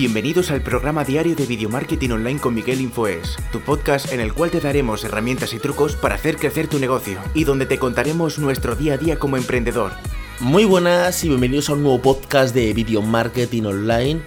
Bienvenidos 0.00 0.52
al 0.52 0.62
programa 0.62 1.02
diario 1.02 1.34
de 1.34 1.44
Video 1.44 1.68
Marketing 1.68 2.10
Online 2.10 2.38
con 2.38 2.54
Miguel 2.54 2.80
Infoes, 2.80 3.36
tu 3.50 3.58
podcast 3.58 4.12
en 4.12 4.20
el 4.20 4.32
cual 4.32 4.52
te 4.52 4.60
daremos 4.60 5.02
herramientas 5.02 5.52
y 5.54 5.58
trucos 5.58 5.96
para 5.96 6.14
hacer 6.14 6.36
crecer 6.36 6.68
tu 6.68 6.78
negocio 6.78 7.18
y 7.34 7.42
donde 7.42 7.66
te 7.66 7.80
contaremos 7.80 8.38
nuestro 8.38 8.76
día 8.76 8.94
a 8.94 8.96
día 8.96 9.18
como 9.18 9.36
emprendedor. 9.36 9.90
Muy 10.38 10.64
buenas 10.64 11.24
y 11.24 11.28
bienvenidos 11.28 11.68
a 11.68 11.72
un 11.72 11.82
nuevo 11.82 12.00
podcast 12.00 12.54
de 12.54 12.72
Video 12.74 13.02
Marketing 13.02 13.64
Online. 13.64 14.22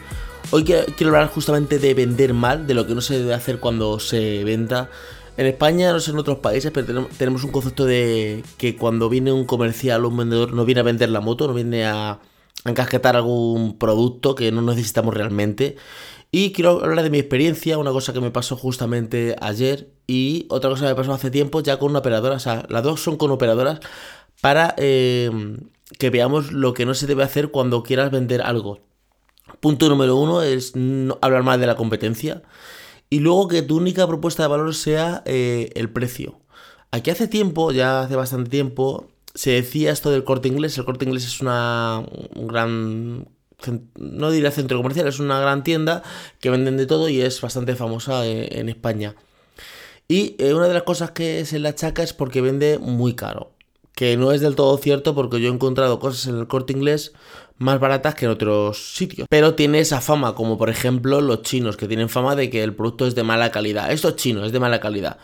Hoy 0.49 0.65
quiero 0.65 1.15
hablar 1.15 1.29
justamente 1.29 1.79
de 1.79 1.93
vender 1.93 2.33
mal, 2.33 2.67
de 2.67 2.73
lo 2.73 2.85
que 2.85 2.93
no 2.93 2.99
se 2.99 3.19
debe 3.19 3.33
hacer 3.33 3.61
cuando 3.61 3.97
se 4.01 4.43
venda. 4.43 4.89
En 5.37 5.45
España, 5.45 5.93
no 5.93 6.01
sé 6.01 6.11
en 6.11 6.17
otros 6.17 6.39
países, 6.39 6.71
pero 6.71 7.07
tenemos 7.17 7.45
un 7.45 7.51
concepto 7.53 7.85
de 7.85 8.43
que 8.57 8.75
cuando 8.75 9.07
viene 9.07 9.31
un 9.31 9.45
comercial 9.45 10.03
o 10.03 10.09
un 10.09 10.17
vendedor 10.17 10.51
no 10.51 10.65
viene 10.65 10.81
a 10.81 10.83
vender 10.83 11.07
la 11.07 11.21
moto, 11.21 11.47
no 11.47 11.53
viene 11.53 11.85
a 11.85 12.19
encasquetar 12.65 13.15
algún 13.15 13.77
producto 13.77 14.35
que 14.35 14.51
no 14.51 14.61
necesitamos 14.61 15.13
realmente. 15.13 15.77
Y 16.31 16.53
quiero 16.53 16.83
hablar 16.83 17.03
de 17.03 17.09
mi 17.09 17.19
experiencia, 17.19 17.77
una 17.77 17.91
cosa 17.91 18.13
que 18.13 18.21
me 18.21 18.31
pasó 18.31 18.55
justamente 18.55 19.35
ayer 19.41 19.91
y 20.07 20.45
otra 20.49 20.69
cosa 20.69 20.83
que 20.85 20.89
me 20.91 20.95
pasó 20.95 21.13
hace 21.13 21.29
tiempo 21.29 21.61
ya 21.61 21.77
con 21.77 21.89
una 21.89 21.99
operadora. 21.99 22.35
O 22.35 22.39
sea, 22.39 22.65
las 22.69 22.83
dos 22.83 23.01
son 23.01 23.17
con 23.17 23.31
operadoras 23.31 23.79
para 24.39 24.73
em, 24.77 25.57
que 25.99 26.09
veamos 26.09 26.51
lo 26.53 26.73
que 26.73 26.85
no 26.85 26.93
se 26.93 27.07
debe 27.07 27.23
hacer 27.23 27.51
cuando 27.51 27.83
quieras 27.83 28.11
vender 28.11 28.41
algo. 28.41 28.79
Punto 29.59 29.89
número 29.89 30.15
uno 30.15 30.41
es 30.41 30.75
no 30.75 31.19
hablar 31.21 31.43
mal 31.43 31.59
de 31.59 31.67
la 31.67 31.75
competencia. 31.75 32.41
Y 33.09 33.19
luego 33.19 33.49
que 33.49 33.61
tu 33.61 33.75
única 33.77 34.07
propuesta 34.07 34.43
de 34.43 34.49
valor 34.49 34.73
sea 34.73 35.21
eh, 35.25 35.69
el 35.75 35.89
precio. 35.89 36.39
Aquí 36.91 37.09
hace 37.09 37.27
tiempo, 37.27 37.71
ya 37.73 38.01
hace 38.01 38.15
bastante 38.15 38.49
tiempo, 38.49 39.09
se 39.33 39.51
decía 39.51 39.91
esto 39.91 40.11
del 40.11 40.23
corte 40.23 40.47
inglés. 40.47 40.77
El 40.77 40.85
corte 40.85 41.05
inglés 41.05 41.25
es 41.25 41.41
una 41.41 42.03
un 42.35 42.47
gran. 42.47 43.27
No 43.95 44.31
diría 44.31 44.49
centro 44.49 44.77
comercial, 44.77 45.07
es 45.07 45.19
una 45.19 45.39
gran 45.39 45.63
tienda 45.63 46.01
que 46.39 46.49
venden 46.49 46.77
de 46.77 46.87
todo 46.87 47.09
y 47.09 47.21
es 47.21 47.39
bastante 47.41 47.75
famosa 47.75 48.25
eh, 48.25 48.59
en, 48.59 48.69
España. 48.69 49.15
Y 50.07 50.35
eh, 50.39 50.55
una 50.55 50.67
de 50.67 50.73
las 50.73 50.83
cosas 50.83 51.11
que 51.11 51.45
se 51.45 51.59
le 51.59 51.69
achaca 51.69 52.01
es 52.01 52.13
porque 52.13 52.41
vende 52.41 52.79
muy 52.79 53.13
caro. 53.13 53.51
Que 53.93 54.17
no 54.17 54.31
es 54.31 54.41
del 54.41 54.55
todo 54.55 54.77
cierto 54.77 55.13
porque 55.13 55.39
yo 55.39 55.49
he 55.49 55.53
encontrado 55.53 55.99
cosas 55.99 56.25
en 56.25 56.39
el 56.39 56.47
corte 56.47 56.73
inglés 56.73 57.13
más 57.57 57.79
baratas 57.79 58.15
que 58.15 58.25
en 58.25 58.31
otros 58.31 58.95
sitios. 58.95 59.27
Pero 59.29 59.53
tiene 59.53 59.79
esa 59.79 60.01
fama, 60.01 60.33
como 60.33 60.57
por 60.57 60.71
ejemplo 60.71 61.21
los 61.21 61.43
chinos, 61.43 61.77
que 61.77 61.87
tienen 61.87 62.09
fama 62.09 62.35
de 62.35 62.49
que 62.49 62.63
el 62.63 62.73
producto 62.73 63.05
es 63.05 63.13
de 63.13 63.21
mala 63.21 63.51
calidad. 63.51 63.91
Esto 63.91 64.09
es 64.09 64.15
chino, 64.15 64.43
es 64.43 64.51
de 64.51 64.59
mala 64.59 64.79
calidad 64.79 65.19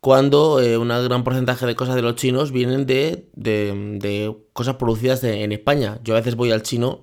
cuando 0.00 0.60
eh, 0.60 0.78
un 0.78 0.88
gran 0.88 1.24
porcentaje 1.24 1.66
de 1.66 1.74
cosas 1.74 1.94
de 1.96 2.02
los 2.02 2.14
chinos 2.14 2.52
vienen 2.52 2.86
de, 2.86 3.28
de, 3.34 4.36
cosas 4.52 4.76
producidas 4.76 5.24
en 5.24 5.52
España. 5.52 5.98
Yo 6.04 6.14
a 6.14 6.18
veces 6.18 6.36
voy 6.36 6.52
al 6.52 6.62
chino 6.62 7.00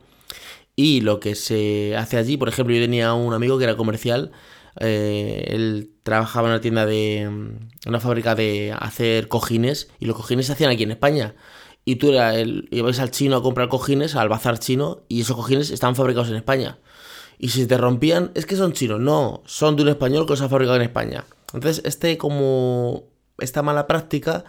y 0.76 1.02
lo 1.02 1.20
que 1.20 1.36
se 1.36 1.96
hace 1.98 2.18
allí, 2.18 2.38
por 2.38 2.50
ejemplo, 2.50 2.76
yo 2.76 2.82
tenía 2.82 3.14
un 3.14 3.34
amigo 3.34 3.58
que 3.58 3.66
era 3.66 3.76
comercial, 3.78 4.32
eh, 4.80 5.46
él 5.48 5.92
trabajaba 6.04 6.48
en 6.48 6.54
una 6.54 6.62
tienda 6.62 6.86
de 6.86 7.30
una 7.88 8.00
fábrica 8.00 8.36
de 8.36 8.74
hacer 8.78 9.28
cojines 9.28 9.90
y 10.00 10.06
los 10.06 10.16
cojines 10.16 10.48
se 10.48 10.54
hacían 10.54 10.72
aquí 10.72 10.84
en 10.84 10.92
España. 10.92 11.36
Y 11.86 11.98
tú 11.98 12.10
era 12.10 12.36
el, 12.36 12.68
al 12.72 13.12
chino 13.12 13.38
a 13.38 13.44
comprar 13.44 13.70
cojines, 13.70 14.16
al 14.16 14.28
bazar 14.28 14.58
chino, 14.58 15.04
y 15.08 15.22
esos 15.22 15.36
cojines 15.36 15.70
estaban 15.70 15.96
fabricados 15.96 16.30
en 16.30 16.36
España. 16.36 16.80
Y 17.38 17.50
si 17.50 17.68
te 17.68 17.78
rompían, 17.78 18.32
es 18.34 18.46
que 18.46 18.56
son 18.56 18.74
chinos, 18.74 19.00
no, 19.00 19.44
son 19.46 19.76
de 19.76 19.84
un 19.84 19.90
español 19.90 20.26
que 20.26 20.36
se 20.36 20.46
ha 20.46 20.50
fabricado 20.50 20.78
en 20.78 20.82
España. 20.82 21.26
Entonces, 21.56 21.84
este 21.86 22.18
como 22.18 23.06
esta 23.40 23.62
mala 23.62 23.88
práctica, 23.88 24.46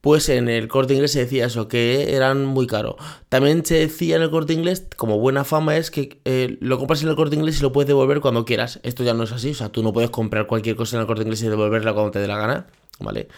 pues 0.00 0.28
en 0.28 0.48
el 0.48 0.68
corte 0.68 0.94
inglés 0.94 1.12
se 1.12 1.20
decía 1.20 1.46
eso, 1.46 1.66
que 1.68 2.14
eran 2.14 2.44
muy 2.44 2.66
caros. 2.66 2.96
También 3.28 3.64
se 3.64 3.74
decía 3.74 4.16
en 4.16 4.22
el 4.22 4.30
corte 4.30 4.52
inglés, 4.52 4.86
como 4.96 5.18
buena 5.18 5.44
fama 5.44 5.76
es 5.76 5.90
que 5.90 6.20
eh, 6.24 6.56
lo 6.60 6.78
compras 6.78 7.02
en 7.02 7.08
el 7.08 7.16
corte 7.16 7.36
inglés 7.36 7.58
y 7.58 7.62
lo 7.62 7.72
puedes 7.72 7.88
devolver 7.88 8.20
cuando 8.20 8.44
quieras. 8.44 8.80
Esto 8.84 9.02
ya 9.02 9.14
no 9.14 9.24
es 9.24 9.32
así, 9.32 9.50
o 9.50 9.54
sea, 9.54 9.70
tú 9.70 9.82
no 9.82 9.92
puedes 9.92 10.10
comprar 10.10 10.46
cualquier 10.46 10.76
cosa 10.76 10.96
en 10.96 11.00
el 11.00 11.06
corte 11.06 11.22
inglés 11.22 11.42
y 11.42 11.48
devolverla 11.48 11.92
cuando 11.94 12.12
te 12.12 12.20
dé 12.20 12.28
la 12.28 12.38
gana, 12.38 12.66
¿vale? 13.00 13.28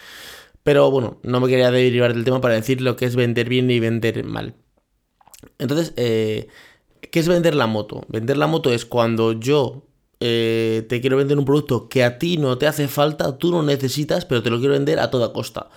Pero 0.63 0.91
bueno, 0.91 1.19
no 1.23 1.39
me 1.39 1.47
quería 1.47 1.71
derivar 1.71 2.13
del 2.13 2.23
tema 2.23 2.41
para 2.41 2.53
decir 2.53 2.81
lo 2.81 2.95
que 2.95 3.05
es 3.05 3.15
vender 3.15 3.49
bien 3.49 3.69
y 3.71 3.79
vender 3.79 4.23
mal. 4.23 4.53
Entonces, 5.57 5.93
eh, 5.97 6.47
¿qué 7.11 7.19
es 7.19 7.27
vender 7.27 7.55
la 7.55 7.65
moto? 7.65 8.05
Vender 8.09 8.37
la 8.37 8.45
moto 8.45 8.71
es 8.71 8.85
cuando 8.85 9.33
yo 9.33 9.87
eh, 10.23 10.85
te 10.87 11.01
quiero 11.01 11.17
vender 11.17 11.39
un 11.39 11.45
producto 11.45 11.89
que 11.89 12.03
a 12.03 12.19
ti 12.19 12.37
no 12.37 12.55
te 12.59 12.67
hace 12.67 12.87
falta, 12.87 13.39
tú 13.39 13.49
no 13.49 13.63
necesitas, 13.63 14.23
pero 14.23 14.43
te 14.43 14.51
lo 14.51 14.59
quiero 14.59 14.73
vender 14.73 14.99
a 14.99 15.09
toda 15.09 15.33
costa. 15.33 15.69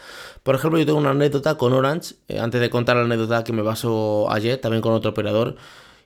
Por 0.42 0.54
ejemplo, 0.54 0.78
yo 0.78 0.84
tengo 0.84 0.98
una 0.98 1.10
anécdota 1.10 1.56
con 1.56 1.72
Orange, 1.72 2.16
eh, 2.28 2.38
antes 2.38 2.60
de 2.60 2.68
contar 2.68 2.96
la 2.96 3.04
anécdota 3.04 3.42
que 3.42 3.54
me 3.54 3.64
pasó 3.64 4.30
ayer, 4.30 4.60
también 4.60 4.82
con 4.82 4.92
otro 4.92 5.12
operador. 5.12 5.56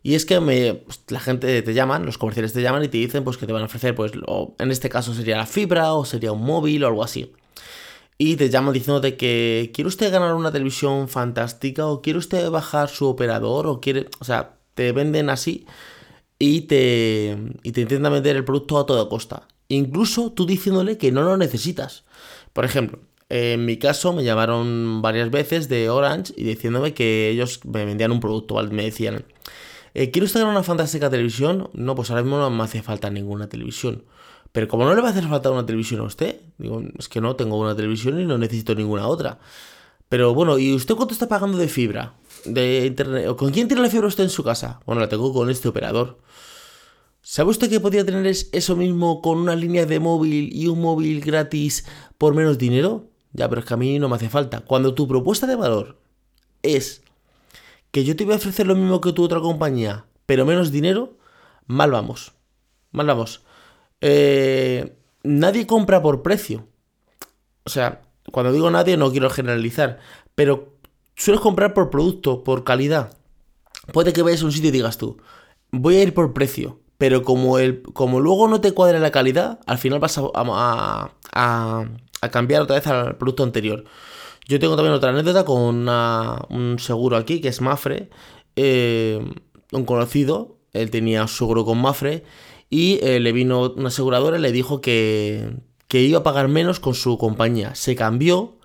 Y 0.04 0.14
es 0.14 0.24
que 0.24 0.40
pues, 0.40 1.02
la 1.08 1.18
gente 1.18 1.62
te 1.62 1.74
llaman, 1.74 2.06
los 2.06 2.16
comerciales 2.16 2.52
te 2.52 2.62
llaman 2.62 2.84
y 2.84 2.88
te 2.88 2.98
dicen 2.98 3.24
pues 3.24 3.36
que 3.36 3.46
te 3.46 3.52
van 3.52 3.62
a 3.62 3.66
ofrecer, 3.66 3.96
pues 3.96 4.12
en 4.58 4.70
este 4.70 4.88
caso 4.88 5.12
sería 5.14 5.36
la 5.36 5.46
fibra 5.46 5.94
o 5.94 6.04
sería 6.04 6.30
un 6.30 6.44
móvil 6.44 6.84
o 6.84 6.86
algo 6.86 7.02
así. 7.02 7.32
Y 8.18 8.36
te 8.36 8.50
llaman 8.50 8.72
diciéndote 8.72 9.16
que 9.16 9.72
quiere 9.74 9.88
usted 9.88 10.12
ganar 10.12 10.34
una 10.34 10.52
televisión 10.52 11.08
fantástica 11.08 11.86
o 11.88 12.02
quiere 12.02 12.20
usted 12.20 12.48
bajar 12.50 12.88
su 12.88 13.06
operador 13.06 13.66
o 13.66 13.80
quiere, 13.80 14.08
o 14.20 14.24
sea, 14.24 14.58
te 14.74 14.92
venden 14.92 15.28
así 15.28 15.66
y 16.38 16.62
te, 16.62 17.36
y 17.62 17.72
te 17.72 17.80
intenta 17.82 18.08
vender 18.08 18.36
el 18.36 18.44
producto 18.44 18.78
a 18.78 18.86
toda 18.86 19.08
costa. 19.08 19.48
Incluso 19.68 20.32
tú 20.32 20.46
diciéndole 20.46 20.98
que 20.98 21.12
no 21.12 21.22
lo 21.22 21.36
necesitas. 21.36 22.04
Por 22.52 22.64
ejemplo, 22.64 23.00
en 23.28 23.64
mi 23.64 23.76
caso 23.76 24.12
me 24.12 24.24
llamaron 24.24 25.02
varias 25.02 25.30
veces 25.30 25.68
de 25.68 25.90
Orange 25.90 26.32
y 26.36 26.44
diciéndome 26.44 26.94
que 26.94 27.28
ellos 27.28 27.60
me 27.64 27.84
vendían 27.84 28.12
un 28.12 28.20
producto, 28.20 28.54
¿vale? 28.54 28.70
Me 28.70 28.84
decían, 28.84 29.26
eh, 29.94 30.10
¿quiere 30.10 30.26
usted 30.26 30.42
una 30.42 30.62
fantástica 30.62 31.10
televisión? 31.10 31.68
No, 31.74 31.94
pues 31.94 32.10
ahora 32.10 32.22
mismo 32.22 32.38
no 32.38 32.50
me 32.50 32.64
hace 32.64 32.82
falta 32.82 33.10
ninguna 33.10 33.48
televisión. 33.48 34.04
Pero 34.52 34.68
como 34.68 34.84
no 34.84 34.94
le 34.94 35.02
va 35.02 35.08
a 35.08 35.10
hacer 35.10 35.28
falta 35.28 35.50
una 35.50 35.66
televisión 35.66 36.00
a 36.00 36.04
usted, 36.04 36.40
digo, 36.56 36.82
es 36.98 37.08
que 37.08 37.20
no, 37.20 37.36
tengo 37.36 37.58
una 37.58 37.76
televisión 37.76 38.18
y 38.20 38.24
no 38.24 38.38
necesito 38.38 38.74
ninguna 38.74 39.06
otra. 39.06 39.38
Pero 40.08 40.32
bueno, 40.34 40.58
¿y 40.58 40.74
usted 40.74 40.94
cuánto 40.94 41.12
está 41.12 41.28
pagando 41.28 41.58
de 41.58 41.68
fibra? 41.68 42.14
De 42.54 42.86
internet. 42.86 43.36
¿Con 43.36 43.50
quién 43.50 43.68
tiene 43.68 43.82
la 43.82 43.90
fibra 43.90 44.08
usted 44.08 44.24
en 44.24 44.30
su 44.30 44.44
casa? 44.44 44.80
Bueno, 44.86 45.00
la 45.00 45.08
tengo 45.08 45.32
con 45.32 45.50
este 45.50 45.68
operador. 45.68 46.18
¿Sabe 47.20 47.50
usted 47.50 47.68
que 47.68 47.80
podría 47.80 48.06
tener 48.06 48.26
eso 48.26 48.76
mismo 48.76 49.20
con 49.20 49.38
una 49.38 49.54
línea 49.54 49.84
de 49.84 50.00
móvil 50.00 50.50
y 50.52 50.66
un 50.66 50.80
móvil 50.80 51.20
gratis 51.20 51.84
por 52.16 52.34
menos 52.34 52.58
dinero? 52.58 53.10
Ya, 53.32 53.48
pero 53.48 53.60
es 53.60 53.66
que 53.66 53.74
a 53.74 53.76
mí 53.76 53.98
no 53.98 54.08
me 54.08 54.16
hace 54.16 54.28
falta. 54.28 54.60
Cuando 54.60 54.94
tu 54.94 55.06
propuesta 55.06 55.46
de 55.46 55.56
valor 55.56 55.98
es 56.62 57.02
que 57.90 58.04
yo 58.04 58.16
te 58.16 58.24
voy 58.24 58.34
a 58.34 58.38
ofrecer 58.38 58.66
lo 58.66 58.74
mismo 58.74 59.00
que 59.00 59.12
tu 59.12 59.24
otra 59.24 59.40
compañía, 59.40 60.06
pero 60.26 60.46
menos 60.46 60.72
dinero, 60.72 61.18
mal 61.66 61.90
vamos. 61.90 62.32
Mal 62.92 63.06
vamos. 63.06 63.42
Eh, 64.00 64.96
nadie 65.22 65.66
compra 65.66 66.02
por 66.02 66.22
precio. 66.22 66.66
O 67.64 67.70
sea, 67.70 68.02
cuando 68.32 68.52
digo 68.52 68.70
nadie 68.70 68.96
no 68.96 69.10
quiero 69.10 69.28
generalizar, 69.28 69.98
pero 70.34 70.77
sueles 71.18 71.42
comprar 71.42 71.74
por 71.74 71.90
producto, 71.90 72.42
por 72.42 72.64
calidad. 72.64 73.18
Puede 73.92 74.14
que 74.14 74.22
vayas 74.22 74.42
a 74.42 74.46
un 74.46 74.52
sitio 74.52 74.70
y 74.70 74.72
digas 74.72 74.96
tú, 74.96 75.18
voy 75.70 75.96
a 75.96 76.02
ir 76.02 76.14
por 76.14 76.32
precio 76.32 76.80
pero 76.98 77.22
como, 77.22 77.58
el, 77.58 77.82
como 77.82 78.20
luego 78.20 78.48
no 78.48 78.60
te 78.60 78.72
cuadra 78.72 78.98
la 78.98 79.12
calidad, 79.12 79.60
al 79.66 79.78
final 79.78 80.00
vas 80.00 80.18
a, 80.18 81.12
a, 81.32 82.28
cambiar 82.30 82.62
otra 82.62 82.76
vez 82.76 82.86
al 82.88 83.16
producto 83.16 83.44
anterior. 83.44 83.84
Yo 84.48 84.58
tengo 84.58 84.74
también 84.74 84.94
otra 84.94 85.10
anécdota 85.10 85.44
con 85.44 85.88
un 85.88 86.76
seguro 86.80 87.16
aquí, 87.16 87.40
que 87.40 87.48
es 87.48 87.60
Mafre, 87.60 88.10
eh, 88.56 89.20
un 89.72 89.84
conocido, 89.84 90.58
él 90.72 90.90
tenía 90.90 91.26
seguro 91.28 91.64
con 91.64 91.80
Mafre, 91.80 92.24
y 92.68 92.98
eh, 93.02 93.20
le 93.20 93.32
vino 93.32 93.72
una 93.76 93.88
aseguradora 93.88 94.38
y 94.38 94.40
le 94.40 94.50
dijo 94.50 94.80
que, 94.80 95.52
que 95.86 96.02
iba 96.02 96.18
a 96.18 96.22
pagar 96.24 96.48
menos 96.48 96.80
con 96.80 96.94
su 96.94 97.16
compañía. 97.16 97.76
Se 97.76 97.94
cambió 97.94 98.57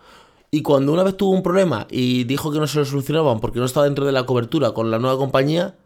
y 0.54 0.62
cuando 0.62 0.94
una 0.94 1.02
vez 1.02 1.18
tuvo 1.18 1.32
un 1.32 1.42
problema 1.42 1.88
y 1.90 2.26
dijo 2.26 2.52
que 2.52 2.60
no 2.60 2.68
se 2.68 2.78
lo 2.78 2.86
solucionaban 2.86 3.40
porque 3.40 3.58
no 3.58 3.66
estaba 3.66 3.88
dentro 3.88 4.06
de 4.06 4.12
la 4.12 4.28
cobertura 4.28 4.72
con 4.72 4.92
la 4.92 5.00
nueva 5.00 5.18
compañía, 5.18 5.78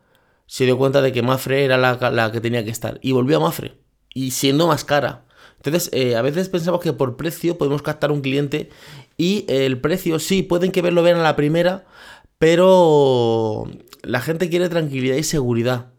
se 0.46 0.66
dio 0.66 0.78
cuenta 0.78 1.02
de 1.02 1.14
que 1.14 1.22
Mafre 1.22 1.64
era 1.64 1.78
la, 1.78 2.32
que 2.34 2.42
tenía 2.42 2.66
que 2.66 2.70
estar 2.70 3.00
y 3.02 3.14
volvió 3.14 3.38
a 3.38 3.40
Mafre 3.40 3.78
y 4.14 4.32
siendo 4.32 4.68
más 4.68 4.84
cara. 4.84 5.24
Entonces, 5.56 5.90
eh, 5.94 6.18
a 6.18 6.22
veces 6.22 6.50
pensamos 6.50 6.82
que 6.82 6.92
por 6.92 7.16
precio 7.16 7.58
podemos 7.58 7.82
captar 7.82 8.12
un 8.12 8.20
cliente 8.20 8.70
y 9.16 9.46
el 9.48 9.80
precio 9.80 10.20
sí, 10.20 10.44
pueden 10.44 10.74
que 10.74 10.82
verlo 10.82 11.02
bien 11.02 11.16
a 11.16 11.24
la 11.24 11.38
primera, 11.38 11.86
pero 12.38 13.72
la 14.04 14.20
gente 14.20 14.50
quiere 14.50 14.68
tranquilidad 14.68 15.16
y 15.16 15.24
seguridad. 15.24 15.94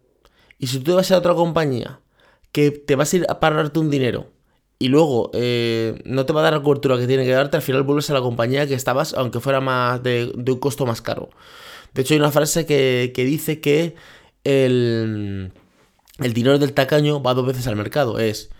Y 0.58 0.66
si 0.66 0.80
tú 0.80 0.94
vas 0.94 1.10
a 1.10 1.16
otra 1.16 1.32
compañía 1.32 2.00
que 2.52 2.70
te 2.70 2.96
vas 2.96 3.14
a 3.14 3.16
ir 3.16 3.26
a 3.30 3.40
pagarte 3.40 3.78
un 3.78 3.88
dinero 3.88 4.26
y 4.78 4.88
luego 4.88 5.30
eh, 5.34 6.00
no 6.04 6.24
te 6.26 6.32
va 6.32 6.40
a 6.40 6.44
dar 6.44 6.52
la 6.52 6.62
cobertura 6.62 6.96
que 6.98 7.06
tiene 7.06 7.24
que 7.24 7.32
darte, 7.32 7.56
al 7.56 7.62
final 7.62 7.82
vuelves 7.82 8.10
a 8.10 8.14
la 8.14 8.20
compañía 8.20 8.66
que 8.66 8.74
estabas, 8.74 9.14
aunque 9.14 9.40
fuera 9.40 9.60
más 9.60 10.02
de, 10.02 10.32
un 10.34 10.58
costo 10.60 10.86
más 10.86 11.02
caro. 11.02 11.30
De 11.94 12.02
hecho, 12.02 12.14
hay 12.14 12.20
una 12.20 12.30
frase 12.30 12.66
que, 12.66 13.12
que 13.14 13.24
dice 13.24 13.60
que 13.60 13.96
el, 14.44 15.52
dinero 16.18 16.58
del 16.58 16.72
tacaño 16.74 17.22
va 17.22 17.34
dos 17.34 17.46
veces 17.46 17.66
al 17.66 17.76
mercado. 17.76 18.18
Es, 18.18 18.50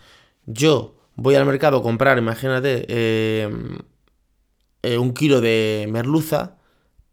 yo 0.47 0.97
voy 1.17 1.35
al 1.37 1.47
mercado 1.47 1.79
a 1.79 1.83
comprar, 1.83 2.19
imagínate, 2.19 3.43
em, 3.43 3.79
eh, 4.83 4.99
un 4.99 5.13
kilo 5.15 5.41
de 5.41 5.87
merluza, 5.91 6.57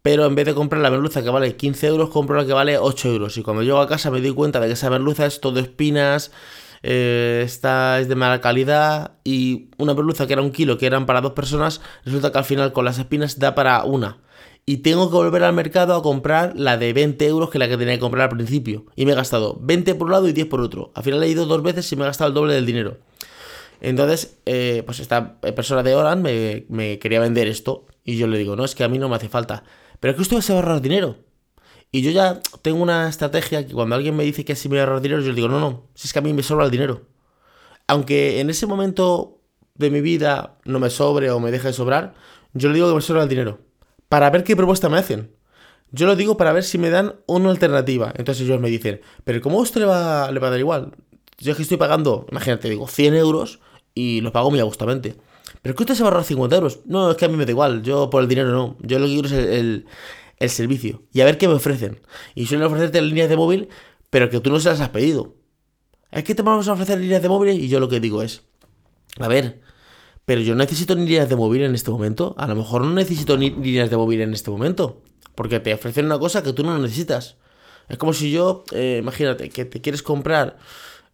pero 0.02 0.26
en 0.26 0.34
vez 0.34 0.46
de 0.46 0.54
comprar 0.54 0.82
la 0.82 0.90
merluza 0.90 1.22
que 1.22 1.30
vale 1.30 1.56
15 1.56 1.86
euros, 1.88 2.10
compro 2.10 2.36
la 2.36 2.46
que 2.46 2.52
vale 2.52 2.78
8 2.78 3.08
euros. 3.10 3.36
Y 3.38 3.42
cuando 3.42 3.62
llego 3.62 3.80
a 3.80 3.88
casa 3.88 4.10
me 4.10 4.20
doy 4.20 4.32
cuenta 4.34 4.60
de 4.60 4.68
que 4.68 4.74
esa 4.74 4.90
merluza 4.90 5.26
es 5.26 5.40
todo 5.40 5.60
espinas, 5.60 6.30
eh, 6.82 7.42
está, 7.44 8.00
es 8.00 8.08
de 8.08 8.14
mala 8.14 8.40
calidad 8.40 9.18
y 9.24 9.70
una 9.76 9.94
merluza 9.94 10.26
que 10.26 10.32
era 10.32 10.42
un 10.42 10.50
kilo, 10.50 10.78
que 10.78 10.86
eran 10.86 11.06
para 11.06 11.20
dos 11.20 11.32
personas, 11.32 11.80
resulta 12.04 12.32
que 12.32 12.38
al 12.38 12.44
final 12.44 12.72
con 12.72 12.84
las 12.84 12.98
espinas 12.98 13.38
da 13.38 13.54
para 13.54 13.84
una. 13.84 14.18
Y 14.68 14.78
tengo 14.78 15.08
que 15.10 15.16
volver 15.16 15.44
al 15.44 15.52
mercado 15.52 15.94
a 15.94 16.02
comprar 16.02 16.54
la 16.56 16.76
de 16.76 16.92
20 16.92 17.24
euros 17.26 17.50
que 17.50 17.58
la 17.58 17.68
que 17.68 17.76
tenía 17.76 17.94
que 17.94 18.00
comprar 18.00 18.24
al 18.24 18.36
principio. 18.36 18.86
Y 18.96 19.06
me 19.06 19.12
he 19.12 19.14
gastado 19.14 19.58
20 19.60 19.94
por 19.94 20.06
un 20.06 20.12
lado 20.12 20.28
y 20.28 20.32
10 20.32 20.48
por 20.48 20.60
otro. 20.60 20.90
Al 20.94 21.04
final 21.04 21.22
he 21.22 21.28
ido 21.28 21.46
dos 21.46 21.62
veces 21.62 21.90
y 21.92 21.96
me 21.96 22.02
he 22.02 22.06
gastado 22.06 22.28
el 22.28 22.34
doble 22.34 22.54
del 22.54 22.66
dinero. 22.66 22.98
Entonces, 23.80 24.38
eh, 24.44 24.82
pues 24.84 24.98
esta 24.98 25.40
persona 25.40 25.84
de 25.84 25.94
Oran 25.94 26.20
me, 26.20 26.66
me, 26.68 26.98
quería 26.98 27.20
vender 27.20 27.46
esto. 27.46 27.86
Y 28.02 28.16
yo 28.16 28.26
le 28.26 28.38
digo, 28.38 28.56
no, 28.56 28.64
es 28.64 28.74
que 28.74 28.82
a 28.82 28.88
mí 28.88 28.98
no 28.98 29.08
me 29.08 29.14
hace 29.14 29.28
falta. 29.28 29.62
Pero 30.00 30.10
es 30.10 30.16
que 30.16 30.22
usted 30.22 30.36
va 30.36 30.54
a 30.54 30.58
ahorrar 30.58 30.80
dinero. 30.80 31.16
Y 31.92 32.02
yo 32.02 32.10
ya 32.10 32.40
tengo 32.62 32.82
una 32.82 33.08
estrategia 33.08 33.66
que 33.66 33.72
cuando 33.72 33.94
alguien 33.94 34.16
me 34.16 34.24
dice 34.24 34.44
que 34.44 34.52
así 34.52 34.68
me 34.68 34.74
voy 34.74 34.80
a 34.80 34.82
ahorrar 34.84 35.00
dinero, 35.00 35.20
yo 35.22 35.28
le 35.28 35.34
digo, 35.34 35.48
no, 35.48 35.60
no, 35.60 35.88
si 35.94 36.08
es 36.08 36.12
que 36.12 36.18
a 36.18 36.22
mí 36.22 36.32
me 36.32 36.42
sobra 36.42 36.64
el 36.64 36.70
dinero. 36.70 37.02
Aunque 37.86 38.40
en 38.40 38.50
ese 38.50 38.66
momento 38.66 39.40
de 39.74 39.90
mi 39.90 40.00
vida 40.00 40.58
no 40.64 40.80
me 40.80 40.90
sobre 40.90 41.30
o 41.30 41.40
me 41.40 41.50
deje 41.50 41.68
de 41.68 41.72
sobrar, 41.72 42.14
yo 42.52 42.68
le 42.68 42.74
digo 42.74 42.88
que 42.88 42.96
me 42.96 43.00
sobra 43.00 43.22
el 43.22 43.28
dinero. 43.28 43.60
Para 44.08 44.30
ver 44.30 44.44
qué 44.44 44.56
propuesta 44.56 44.88
me 44.88 44.98
hacen. 44.98 45.34
Yo 45.92 46.06
lo 46.06 46.16
digo 46.16 46.36
para 46.36 46.52
ver 46.52 46.64
si 46.64 46.78
me 46.78 46.90
dan 46.90 47.14
una 47.26 47.50
alternativa. 47.50 48.12
Entonces 48.16 48.44
ellos 48.44 48.60
me 48.60 48.68
dicen, 48.68 49.00
pero 49.24 49.40
¿cómo 49.40 49.58
a 49.58 49.62
usted 49.62 49.80
le 49.80 49.86
va, 49.86 50.30
le 50.30 50.40
va 50.40 50.48
a 50.48 50.50
dar 50.50 50.58
igual? 50.58 50.92
Yo 51.38 51.52
es 51.52 51.56
que 51.56 51.62
estoy 51.62 51.76
pagando, 51.76 52.26
imagínate, 52.30 52.68
digo, 52.68 52.88
100 52.88 53.14
euros 53.14 53.60
y 53.94 54.20
los 54.20 54.32
pago 54.32 54.50
muy 54.50 54.60
ajustamente. 54.60 55.16
Pero 55.62 55.72
es 55.72 55.76
que 55.76 55.82
usted 55.82 55.94
se 55.94 56.02
va 56.02 56.08
a 56.08 56.12
ahorrar 56.12 56.24
50 56.24 56.56
euros. 56.56 56.80
No, 56.86 57.10
es 57.10 57.16
que 57.16 57.24
a 57.24 57.28
mí 57.28 57.36
me 57.36 57.44
da 57.44 57.50
igual. 57.50 57.82
Yo 57.82 58.10
por 58.10 58.22
el 58.22 58.28
dinero 58.28 58.50
no. 58.50 58.76
Yo 58.80 58.98
lo 58.98 59.06
que 59.06 59.12
quiero 59.12 59.28
es 59.28 59.32
el, 59.32 59.86
servicio. 60.40 61.02
Y 61.12 61.20
a 61.20 61.24
ver 61.24 61.38
qué 61.38 61.48
me 61.48 61.54
ofrecen. 61.54 62.00
Y 62.34 62.46
suelen 62.46 62.66
ofrecerte 62.66 63.00
líneas 63.02 63.28
de 63.28 63.36
móvil, 63.36 63.68
pero 64.10 64.30
que 64.30 64.40
tú 64.40 64.50
no 64.50 64.60
se 64.60 64.68
las 64.68 64.80
has 64.80 64.90
pedido. 64.90 65.34
Es 66.10 66.24
que 66.24 66.34
te 66.34 66.42
vamos 66.42 66.68
a 66.68 66.72
ofrecer 66.72 66.98
líneas 67.00 67.22
de 67.22 67.28
móvil 67.28 67.60
y 67.60 67.68
yo 67.68 67.80
lo 67.80 67.88
que 67.88 68.00
digo 68.00 68.22
es, 68.22 68.42
a 69.18 69.28
ver, 69.28 69.60
pero 70.24 70.40
yo 70.40 70.54
necesito 70.54 70.94
líneas 70.94 71.28
de 71.28 71.36
móvil 71.36 71.62
en 71.62 71.74
este 71.74 71.90
momento. 71.90 72.34
A 72.38 72.46
lo 72.46 72.56
mejor 72.56 72.82
no 72.82 72.92
necesito 72.92 73.36
ni 73.36 73.50
líneas 73.50 73.90
de 73.90 73.96
móvil 73.96 74.20
en 74.20 74.34
este 74.34 74.50
momento. 74.50 75.02
Porque 75.34 75.60
te 75.60 75.74
ofrecen 75.74 76.06
una 76.06 76.18
cosa 76.18 76.42
que 76.42 76.52
tú 76.52 76.64
no 76.64 76.76
necesitas. 76.78 77.36
Es 77.88 77.98
como 77.98 78.12
si 78.12 78.30
yo, 78.30 78.64
eh, 78.72 78.98
imagínate, 79.00 79.48
que 79.50 79.64
te 79.64 79.80
quieres 79.80 80.02
comprar 80.02 80.58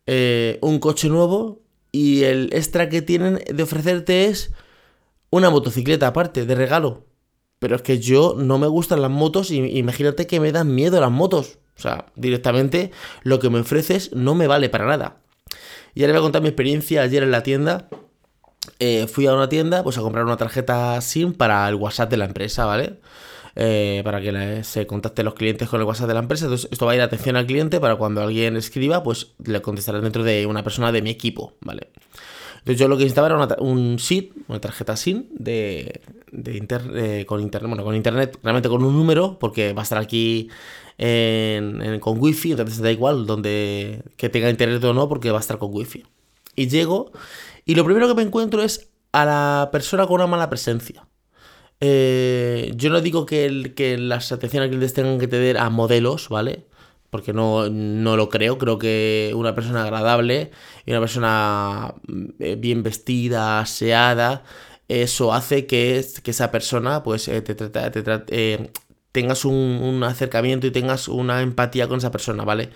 eh, 0.07 0.59
un 0.63 0.79
coche 0.79 1.09
nuevo 1.09 1.63
y 1.93 2.25
el 2.25 2.49
extra 2.53 2.89
que 2.89 3.03
tienen 3.03 3.41
de 3.53 3.63
ofrecerte 3.63 4.27
es 4.27 4.53
una 5.31 5.51
motocicleta 5.51 6.07
aparte, 6.07 6.47
de 6.47 6.55
regalo. 6.55 7.07
Pero 7.63 7.77
es 7.77 7.83
que 7.83 8.01
yo 8.01 8.35
no 8.37 8.59
me 8.59 8.67
gustan 8.67 9.03
las 9.03 9.11
motos 9.13 9.53
y 9.53 9.79
imagínate 9.79 10.27
que 10.27 10.41
me 10.41 10.51
dan 10.51 10.75
miedo 10.75 11.01
las 11.01 11.13
motos. 11.13 11.61
O 11.79 11.81
sea, 11.81 12.07
directamente 12.17 12.91
lo 13.23 13.39
que 13.39 13.51
me 13.51 13.61
ofreces 13.61 14.13
no 14.13 14.35
me 14.35 14.49
vale 14.49 14.69
para 14.69 14.85
nada. 14.85 15.19
Y 15.95 16.03
ahora 16.03 16.15
voy 16.15 16.19
a 16.19 16.23
contar 16.23 16.43
mi 16.43 16.49
experiencia 16.49 17.03
ayer 17.03 17.23
en 17.23 17.31
la 17.31 17.45
tienda. 17.45 17.89
Eh, 18.81 19.07
fui 19.07 19.29
a 19.29 19.35
una 19.35 19.49
tienda 19.49 19.85
pues 19.85 19.97
a 19.97 20.01
comprar 20.01 20.25
una 20.25 20.37
tarjeta 20.37 21.01
SIM 21.01 21.35
para 21.35 21.69
el 21.69 21.77
WhatsApp 21.77 22.11
de 22.11 22.17
la 22.17 22.25
empresa, 22.25 22.65
¿vale? 22.65 22.99
Eh, 23.55 24.01
para 24.03 24.21
que 24.21 24.65
se 24.65 24.89
contacten 24.89 25.25
los 25.25 25.35
clientes 25.35 25.69
con 25.69 25.81
el 25.81 25.87
WhatsApp 25.87 26.09
de 26.09 26.15
la 26.15 26.21
empresa. 26.21 26.47
Entonces, 26.47 26.69
esto 26.73 26.85
va 26.85 26.93
a 26.93 26.95
ir 26.97 27.01
atención 27.01 27.37
al 27.37 27.47
cliente 27.47 27.79
para 27.79 27.95
cuando 27.95 28.23
alguien 28.23 28.57
escriba, 28.57 29.05
pues 29.05 29.35
le 29.45 29.63
contestaré 29.63 30.01
dentro 30.01 30.25
de 30.25 30.47
una 30.47 30.65
persona 30.65 30.91
de 30.91 31.01
mi 31.01 31.11
equipo, 31.11 31.55
¿vale? 31.61 31.91
Entonces, 32.63 32.79
yo 32.79 32.87
lo 32.87 32.97
que 32.97 33.03
necesitaba 33.03 33.27
era 33.27 33.57
un 33.59 33.99
SIM, 33.99 34.29
una 34.47 34.61
tarjeta 34.61 34.97
SIM 34.97 35.25
de, 35.33 36.01
de 36.31 37.25
con 37.27 37.41
internet, 37.41 37.69
bueno, 37.69 37.83
con 37.83 37.97
internet, 37.97 38.39
realmente 38.41 38.69
con 38.69 38.85
un 38.85 38.97
número, 38.97 39.37
porque 39.41 39.73
va 39.73 39.81
a 39.81 39.83
estar 39.83 39.99
aquí 39.99 40.49
con 42.01 42.21
wifi, 42.21 42.53
entonces 42.53 42.79
da 42.79 42.93
igual 42.93 43.27
donde 43.27 44.05
que 44.17 44.29
tenga 44.29 44.49
internet 44.49 44.85
o 44.85 44.95
no, 44.95 45.09
porque 45.09 45.33
va 45.33 45.39
a 45.39 45.41
estar 45.41 45.59
con 45.59 45.75
wifi. 45.75 46.05
Y 46.55 46.69
llego, 46.69 47.11
y 47.65 47.75
lo 47.75 47.85
primero 47.85 48.07
que 48.07 48.15
me 48.15 48.23
encuentro 48.23 48.63
es 48.63 48.91
a 49.11 49.25
la 49.25 49.71
persona 49.73 50.07
con 50.07 50.15
una 50.15 50.29
mala 50.29 50.49
presencia. 50.49 51.07
Eh, 51.81 52.73
yo 52.77 52.91
no 52.91 53.01
digo 53.01 53.27
que, 53.27 53.73
que 53.75 53.99
las 53.99 54.31
atenciones 54.31 54.69
al 54.69 54.71
cliente 54.71 54.95
tengan 54.95 55.19
que 55.19 55.27
tener 55.27 55.59
a 55.59 55.69
modelos, 55.69 56.29
¿vale? 56.29 56.67
Porque 57.13 57.35
no, 57.35 57.69
lo 57.69 58.29
creo. 58.31 58.57
Creo 58.57 58.79
que 58.79 59.33
una 59.37 59.55
persona 59.55 59.83
agradable 59.83 60.51
y 60.87 60.93
una 60.93 61.01
persona 61.01 61.95
eh, 62.39 62.57
bien 62.59 62.83
vestida, 62.83 63.61
aseada, 63.61 64.45
eso 64.89 65.35
hace 65.35 65.67
que, 65.67 66.03
que 66.23 66.31
esa 66.31 66.51
persona 66.51 67.03
pues 67.03 67.29
eh, 67.29 67.43
te, 67.43 68.73
tengas 69.13 69.45
un, 69.45 70.03
acercamiento 70.05 70.67
y 70.67 70.71
tengas 70.71 71.09
una 71.09 71.43
empatía 71.43 71.87
con 71.87 71.99
esa 71.99 72.11
persona, 72.11 72.45
¿vale? 72.45 72.71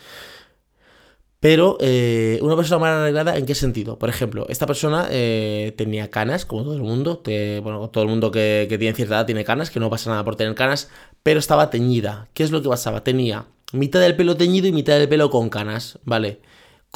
Pero 1.41 1.79
eh, 1.81 2.39
una 2.43 2.57
persona 2.57 2.79
mal 2.79 2.93
arreglada, 2.93 3.39
¿en 3.39 3.47
qué 3.47 3.55
sentido? 3.55 3.99
Por 3.99 4.11
ejemplo, 4.11 4.47
esta 4.51 4.67
persona 4.67 5.07
eh, 5.11 5.73
tenía 5.79 6.11
canas, 6.11 6.45
como 6.45 6.65
todo 6.65 6.75
el 6.75 6.83
mundo. 6.83 7.23
bueno, 7.63 7.89
todo 7.91 8.05
el 8.05 8.11
mundo 8.11 8.31
que, 8.31 8.67
que, 8.69 8.77
tiene 8.79 8.95
cierta 8.95 9.17
edad 9.17 9.27
tiene 9.27 9.45
canas, 9.45 9.71
que 9.71 9.81
no 9.81 9.89
pasa 9.89 10.11
nada 10.11 10.25
por 10.25 10.37
tener 10.37 10.55
canas, 10.55 10.91
pero 11.23 11.39
estaba 11.39 11.71
teñida. 11.71 12.29
¿Qué 12.35 12.43
es 12.43 12.51
lo 12.51 12.63
que 12.63 12.69
pasaba? 12.69 13.03
Tenía 13.05 13.47
mitad 13.73 14.01
del 14.01 14.17
pelo 14.17 14.37
teñido 14.37 14.67
y 14.67 14.73
mitad 14.73 14.99
del 14.99 15.09
pelo 15.09 15.31
con 15.31 15.49
canas, 15.49 15.99
¿vale? 16.05 16.41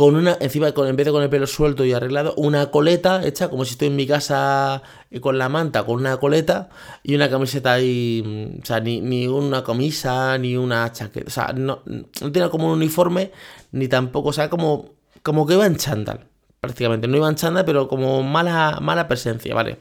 con 0.00 0.17
una, 0.17 0.38
encima, 0.40 0.72
con, 0.72 0.88
en 0.88 1.12
con 1.12 1.22
el 1.22 1.28
pelo 1.28 1.46
suelto 1.46 1.84
y 1.84 1.93
arreglado, 1.93 2.32
una 2.37 2.70
coleta 2.70 3.22
hecha 3.22 3.50
como 3.50 3.67
si 3.67 3.72
estoy 3.72 3.88
en 3.88 3.96
mi 3.96 4.06
casa 4.06 4.82
eh, 5.11 5.20
con 5.20 5.37
la 5.37 5.50
manta, 5.50 5.84
con 5.84 5.96
una 5.96 6.17
coleta 6.17 6.70
y 7.02 7.14
una 7.14 7.28
camiseta 7.28 7.75
ahí, 7.75 8.22
mm, 8.25 8.62
o 8.62 8.64
sea, 8.64 8.81
ni, 8.81 9.26
una 9.26 9.62
camisa, 9.62 10.38
ni 10.38 10.56
una 10.56 10.90
chaqueta, 10.90 11.26
o 11.26 11.31
sea, 11.31 11.52
no, 11.52 11.82
no 11.84 12.50
como 12.50 12.69
un 12.69 12.78
uniforme, 12.78 13.31
ni 13.72 13.88
tampoco, 13.88 14.31
o 14.31 14.32
sea, 14.32 14.49
como, 14.49 14.94
como 15.22 15.46
que 15.46 15.52
iba 15.52 15.67
en 15.67 15.76
chándal, 15.76 16.28
prácticamente, 16.61 17.06
no 17.06 17.19
iba 17.19 17.28
en 17.28 17.34
chándal, 17.34 17.67
pero 17.67 17.87
como 17.87 18.22
mala, 18.22 18.78
mala 18.81 19.06
presencia, 19.06 19.55
¿vale? 19.55 19.76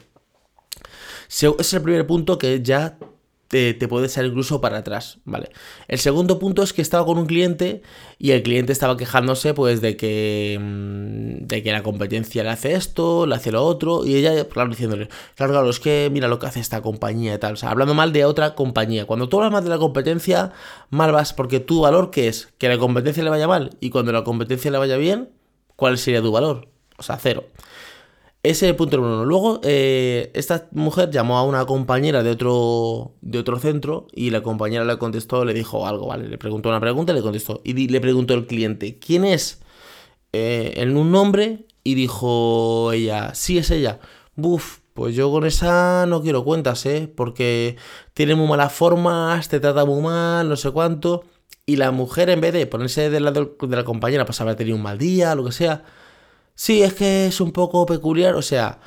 Ese 1.30 1.56
es 1.60 1.74
el 1.74 1.82
primer 1.82 2.06
punto 2.06 2.38
que 2.38 2.62
ya 2.62 2.98
te, 3.50 3.74
puede 3.88 4.10
ser 4.10 4.26
incluso 4.26 4.62
para 4.62 4.78
atrás, 4.78 5.18
¿vale? 5.26 5.50
El 5.88 5.98
segundo 5.98 6.38
punto 6.38 6.62
es 6.62 6.72
que 6.72 6.84
estaba 6.84 7.04
con 7.04 7.18
un 7.18 7.26
cliente 7.26 7.82
y 8.20 8.32
el 8.32 8.44
cliente 8.44 8.72
estaba 8.72 8.96
quejándose 8.96 9.56
pues 9.56 9.82
de 9.82 9.98
que, 9.98 10.60
mm, 10.62 11.48
de 11.48 11.64
que 11.64 11.72
la 11.72 11.82
competencia 11.82 12.44
le 12.44 12.50
hace 12.50 12.74
esto, 12.74 13.26
le 13.26 13.34
hace 13.34 13.52
lo 13.52 13.66
otro 13.66 14.06
y 14.06 14.16
ella, 14.16 14.48
claro, 14.48 14.70
diciéndole, 14.70 15.10
claro, 15.36 15.54
claro, 15.54 15.70
es 15.72 15.80
que 15.80 16.10
mira 16.12 16.28
lo 16.28 16.38
que 16.38 16.46
hace 16.46 16.60
esta 16.60 16.84
compañía 16.84 17.34
y 17.34 17.38
tal, 17.40 17.54
o 17.54 17.58
sea, 17.58 17.72
hablando 17.72 17.96
mal 17.96 18.14
de 18.14 18.24
otra 18.24 18.54
compañía. 18.54 19.06
Cuando 19.06 19.28
tú 19.30 19.38
hablas 19.38 19.52
mal 19.52 19.64
de 19.64 19.72
la 19.72 19.80
competencia, 19.80 20.52
mal 20.92 21.12
vas 21.12 21.34
porque 21.34 21.60
tu 21.60 21.82
valor, 21.82 22.12
¿qué 22.12 22.28
es? 22.28 22.50
Que 22.60 22.70
la 22.70 22.78
competencia 22.78 23.24
le 23.24 23.32
vaya 23.32 23.48
mal 23.48 23.72
y 23.80 23.90
cuando 23.90 24.12
la 24.12 24.24
competencia 24.24 24.70
le 24.70 24.78
vaya 24.78 24.98
bien, 24.98 25.30
¿cuál 25.76 25.98
sería 25.98 26.22
tu 26.22 26.32
valor? 26.32 26.68
O 26.98 27.04
sea, 27.04 27.18
cero. 27.18 27.46
Ese 28.42 28.66
es 28.66 28.70
el 28.72 28.76
punto 28.78 28.96
número 28.98 29.16
uno. 29.16 29.26
Luego, 29.26 29.60
eh, 29.64 30.32
esta 30.34 30.70
mujer 30.72 31.12
llamó 31.12 31.38
a 31.38 31.44
una 31.44 31.66
compañera 31.66 32.24
de 32.24 32.32
otro, 32.32 33.16
de 33.22 33.38
otro 33.38 33.60
centro 33.60 34.08
y 34.14 34.30
la 34.30 34.42
compañera 34.42 34.86
le 34.86 34.98
contestó, 34.98 35.44
le 35.44 35.54
dijo 35.54 35.86
algo, 35.86 36.08
¿vale? 36.08 36.30
Le 36.30 36.38
preguntó 36.38 36.70
una 36.70 36.80
pregunta 36.80 37.12
y 37.12 37.16
le 37.16 37.22
contestó. 37.22 37.62
Y 37.66 37.74
le 37.90 38.00
preguntó 38.00 38.34
el 38.34 38.48
cliente, 38.48 38.98
¿quién 38.98 39.26
es? 39.26 39.62
Eh, 40.32 40.74
en 40.78 40.96
un 40.96 41.12
nombre 41.12 41.66
y 41.84 41.96
dijo 41.96 42.94
ella, 42.94 43.34
sí 43.36 43.58
es 43.58 43.72
ella. 43.72 44.00
Buf, 44.36 44.80
pues 44.94 45.16
yo 45.16 45.30
con 45.32 45.46
esa 45.46 46.06
no 46.08 46.22
quiero 46.22 46.46
cuentas, 46.46 46.86
¿eh? 46.86 47.12
Porque 47.14 47.76
tiene 48.14 48.36
muy 48.36 48.48
malas 48.48 48.72
formas, 48.72 49.50
te 49.50 49.60
trata 49.60 49.84
muy 49.84 50.02
mal, 50.02 50.48
no 50.48 50.56
sé 50.56 50.72
cuánto. 50.72 51.26
Y 51.66 51.76
la 51.76 51.92
mujer, 51.92 52.30
en 52.30 52.42
vez 52.42 52.54
de 52.54 52.66
ponerse 52.68 53.10
del 53.10 53.26
lado 53.26 53.58
de 53.62 53.76
la 53.76 53.84
compañera, 53.84 54.26
pues 54.26 54.40
haber 54.40 54.56
tenido 54.56 54.78
un 54.78 54.84
mal 54.84 54.98
día, 54.98 55.36
lo 55.36 55.44
que 55.46 55.52
sea 55.52 55.84
Sí, 56.60 56.84
es 56.84 56.94
que 56.94 57.28
es 57.28 57.40
un 57.40 57.54
poco 57.54 57.86
peculiar, 57.86 58.36
o 58.36 58.42
sea, 58.42 58.82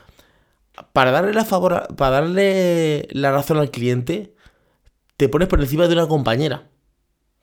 para 0.92 1.10
darle 1.10 1.32
la 1.32 1.46
para 1.96 2.10
darle 2.10 3.08
la 3.12 3.32
razón 3.32 3.56
al 3.56 3.70
cliente, 3.70 4.34
te 5.16 5.30
pones 5.30 5.48
por 5.48 5.58
encima 5.58 5.88
de 5.88 5.94
una 5.94 6.06
compañera. 6.06 6.70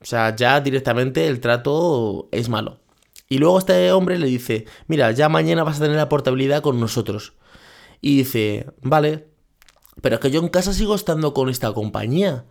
O 0.01 0.05
sea, 0.05 0.35
ya 0.35 0.61
directamente 0.61 1.27
el 1.27 1.39
trato 1.39 2.29
es 2.31 2.47
malo. 2.47 2.79
Y 3.27 3.39
luego 3.39 3.57
este 3.57 3.91
hombre 3.91 4.19
le 4.19 4.27
dice, 4.27 4.65
mira, 4.87 5.11
ya 5.13 5.29
mañana 5.29 5.63
vas 5.63 5.77
a 5.77 5.83
tener 5.85 5.97
la 5.97 6.09
portabilidad 6.09 6.61
con 6.61 6.79
nosotros. 6.79 7.33
Y 7.99 8.17
dice, 8.17 8.67
vale, 8.83 9.29
pero 10.01 10.15
es 10.17 10.21
que 10.21 10.29
yo 10.31 10.41
en 10.41 10.49
casa 10.49 10.73
sigo 10.73 10.93
estando 10.93 11.33
con 11.33 11.49
esta 11.49 11.73
compañía. 11.73 12.45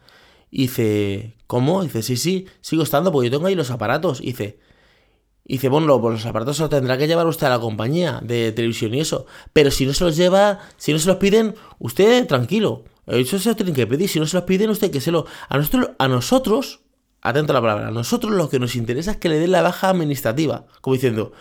Y 0.50 0.62
dice, 0.62 1.36
¿cómo? 1.46 1.84
dice, 1.84 2.02
sí, 2.02 2.16
sí, 2.16 2.48
sigo 2.60 2.82
estando 2.82 3.12
porque 3.12 3.30
yo 3.30 3.36
tengo 3.38 3.46
ahí 3.46 3.54
los 3.54 3.70
aparatos. 3.70 4.20
Y 4.20 4.26
dice, 4.32 4.58
y 5.50 5.54
dice, 5.54 5.70
bueno, 5.70 5.98
pues 5.98 6.12
los 6.12 6.26
aparatos 6.26 6.58
los 6.58 6.68
tendrá 6.68 6.98
que 6.98 7.06
llevar 7.06 7.26
usted 7.26 7.46
a 7.46 7.50
la 7.50 7.58
compañía 7.58 8.20
de 8.22 8.52
televisión 8.52 8.94
y 8.94 9.00
eso. 9.00 9.24
Pero 9.54 9.70
si 9.70 9.86
no 9.86 9.94
se 9.94 10.04
los 10.04 10.14
lleva, 10.14 10.60
si 10.76 10.92
no 10.92 10.98
se 10.98 11.08
los 11.08 11.16
piden, 11.16 11.54
usted 11.78 12.26
tranquilo. 12.26 12.84
Eso 13.06 13.38
se 13.38 13.48
lo 13.48 13.56
tienen 13.56 13.74
que 13.74 13.86
pedir. 13.86 14.10
Si 14.10 14.20
no 14.20 14.26
se 14.26 14.36
los 14.36 14.44
piden, 14.44 14.68
usted 14.68 14.90
que 14.90 15.00
se 15.00 15.10
lo. 15.10 15.24
A 15.48 15.56
nosotros, 15.56 15.92
a 15.98 16.06
nosotros, 16.06 16.80
atento 17.22 17.52
a 17.52 17.54
la 17.54 17.60
palabra, 17.62 17.88
a 17.88 17.90
nosotros 17.90 18.34
lo 18.34 18.50
que 18.50 18.58
nos 18.58 18.76
interesa 18.76 19.12
es 19.12 19.16
que 19.16 19.30
le 19.30 19.38
den 19.38 19.50
la 19.50 19.62
baja 19.62 19.88
administrativa. 19.88 20.66
Como 20.82 20.92
diciendo, 20.92 21.32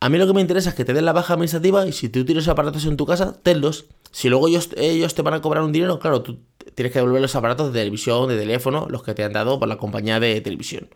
a 0.00 0.10
mí 0.10 0.18
lo 0.18 0.26
que 0.26 0.34
me 0.34 0.42
interesa 0.42 0.68
es 0.68 0.74
que 0.74 0.84
te 0.84 0.92
den 0.92 1.06
la 1.06 1.14
baja 1.14 1.32
administrativa 1.32 1.86
y 1.86 1.92
si 1.92 2.10
tú 2.10 2.26
tienes 2.26 2.48
aparatos 2.48 2.84
en 2.84 2.98
tu 2.98 3.06
casa, 3.06 3.40
tenlos. 3.42 3.86
Si 4.10 4.28
luego 4.28 4.48
ellos, 4.48 4.68
ellos 4.76 5.14
te 5.14 5.22
van 5.22 5.32
a 5.32 5.40
cobrar 5.40 5.64
un 5.64 5.72
dinero, 5.72 5.98
claro, 5.98 6.20
tú 6.20 6.40
tienes 6.74 6.92
que 6.92 6.98
devolver 6.98 7.22
los 7.22 7.34
aparatos 7.34 7.72
de 7.72 7.80
televisión, 7.80 8.28
de 8.28 8.36
teléfono, 8.36 8.86
los 8.90 9.02
que 9.02 9.14
te 9.14 9.24
han 9.24 9.32
dado 9.32 9.58
por 9.58 9.66
la 9.66 9.78
compañía 9.78 10.20
de 10.20 10.42
televisión. 10.42 10.90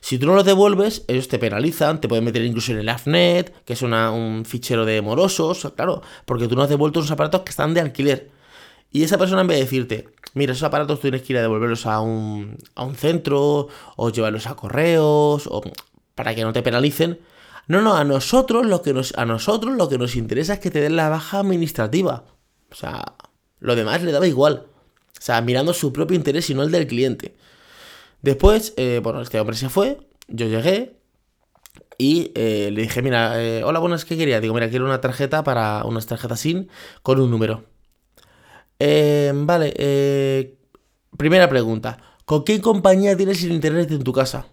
Si 0.00 0.18
tú 0.18 0.26
no 0.26 0.34
los 0.34 0.44
devuelves, 0.44 1.04
ellos 1.08 1.28
te 1.28 1.38
penalizan, 1.38 2.00
te 2.00 2.08
pueden 2.08 2.24
meter 2.24 2.42
incluso 2.42 2.72
en 2.72 2.78
el 2.78 2.88
AFNET, 2.88 3.64
que 3.64 3.72
es 3.72 3.82
un 3.82 4.44
fichero 4.46 4.84
de 4.84 5.02
morosos, 5.02 5.70
claro, 5.76 6.02
porque 6.24 6.48
tú 6.48 6.56
no 6.56 6.62
has 6.62 6.68
devuelto 6.68 7.00
unos 7.00 7.10
aparatos 7.10 7.42
que 7.42 7.50
están 7.50 7.74
de 7.74 7.80
alquiler. 7.80 8.30
Y 8.90 9.02
esa 9.02 9.18
persona 9.18 9.42
en 9.42 9.48
vez 9.48 9.58
de 9.58 9.64
decirte, 9.64 10.08
mira, 10.34 10.52
esos 10.52 10.64
aparatos 10.64 11.00
tienes 11.00 11.22
que 11.22 11.34
ir 11.34 11.38
a 11.38 11.42
devolverlos 11.42 11.86
a 11.86 12.00
un, 12.00 12.56
a 12.74 12.84
un 12.84 12.94
centro, 12.94 13.68
o 13.96 14.10
llevarlos 14.10 14.46
a 14.46 14.54
correos, 14.54 15.46
o 15.46 15.62
para 16.14 16.34
que 16.34 16.42
no 16.42 16.52
te 16.52 16.62
penalicen. 16.62 17.20
No, 17.66 17.82
no, 17.82 17.94
a 17.96 18.04
nosotros 18.04 18.66
lo 18.66 18.80
que 18.80 18.94
nos, 18.94 19.12
a 19.18 19.26
nosotros 19.26 19.76
lo 19.76 19.88
que 19.90 19.98
nos 19.98 20.16
interesa 20.16 20.54
es 20.54 20.60
que 20.60 20.70
te 20.70 20.80
den 20.80 20.96
la 20.96 21.10
baja 21.10 21.40
administrativa. 21.40 22.24
O 22.70 22.74
sea, 22.74 23.14
lo 23.60 23.76
demás 23.76 24.02
le 24.02 24.12
daba 24.12 24.26
igual. 24.26 24.66
O 25.18 25.20
sea, 25.20 25.40
mirando 25.42 25.74
su 25.74 25.92
propio 25.92 26.16
interés 26.16 26.48
y 26.48 26.54
no 26.54 26.62
el 26.62 26.70
del 26.70 26.86
cliente. 26.86 27.36
Después, 28.22 28.74
eh, 28.76 29.00
bueno, 29.02 29.20
este 29.20 29.38
hombre 29.40 29.56
se 29.56 29.68
fue, 29.68 29.98
yo 30.26 30.46
llegué 30.46 30.96
y 31.98 32.32
eh, 32.34 32.70
le 32.72 32.82
dije, 32.82 33.02
mira, 33.02 33.42
eh, 33.42 33.62
hola, 33.64 33.78
buenas, 33.78 34.04
¿qué 34.04 34.16
quería? 34.16 34.40
Digo, 34.40 34.54
mira, 34.54 34.68
quiero 34.68 34.84
una 34.84 35.00
tarjeta 35.00 35.44
para 35.44 35.84
unas 35.84 36.06
tarjetas 36.06 36.40
SIN 36.40 36.68
con 37.02 37.20
un 37.20 37.30
número. 37.30 37.64
vale, 38.78 40.56
primera 41.16 41.48
pregunta, 41.48 41.98
¿con 42.24 42.44
qué 42.44 42.60
compañía 42.60 43.16
tienes 43.16 43.42
el 43.44 43.52
internet 43.52 43.90
en 43.92 44.04
tu 44.04 44.12
casa? 44.12 44.48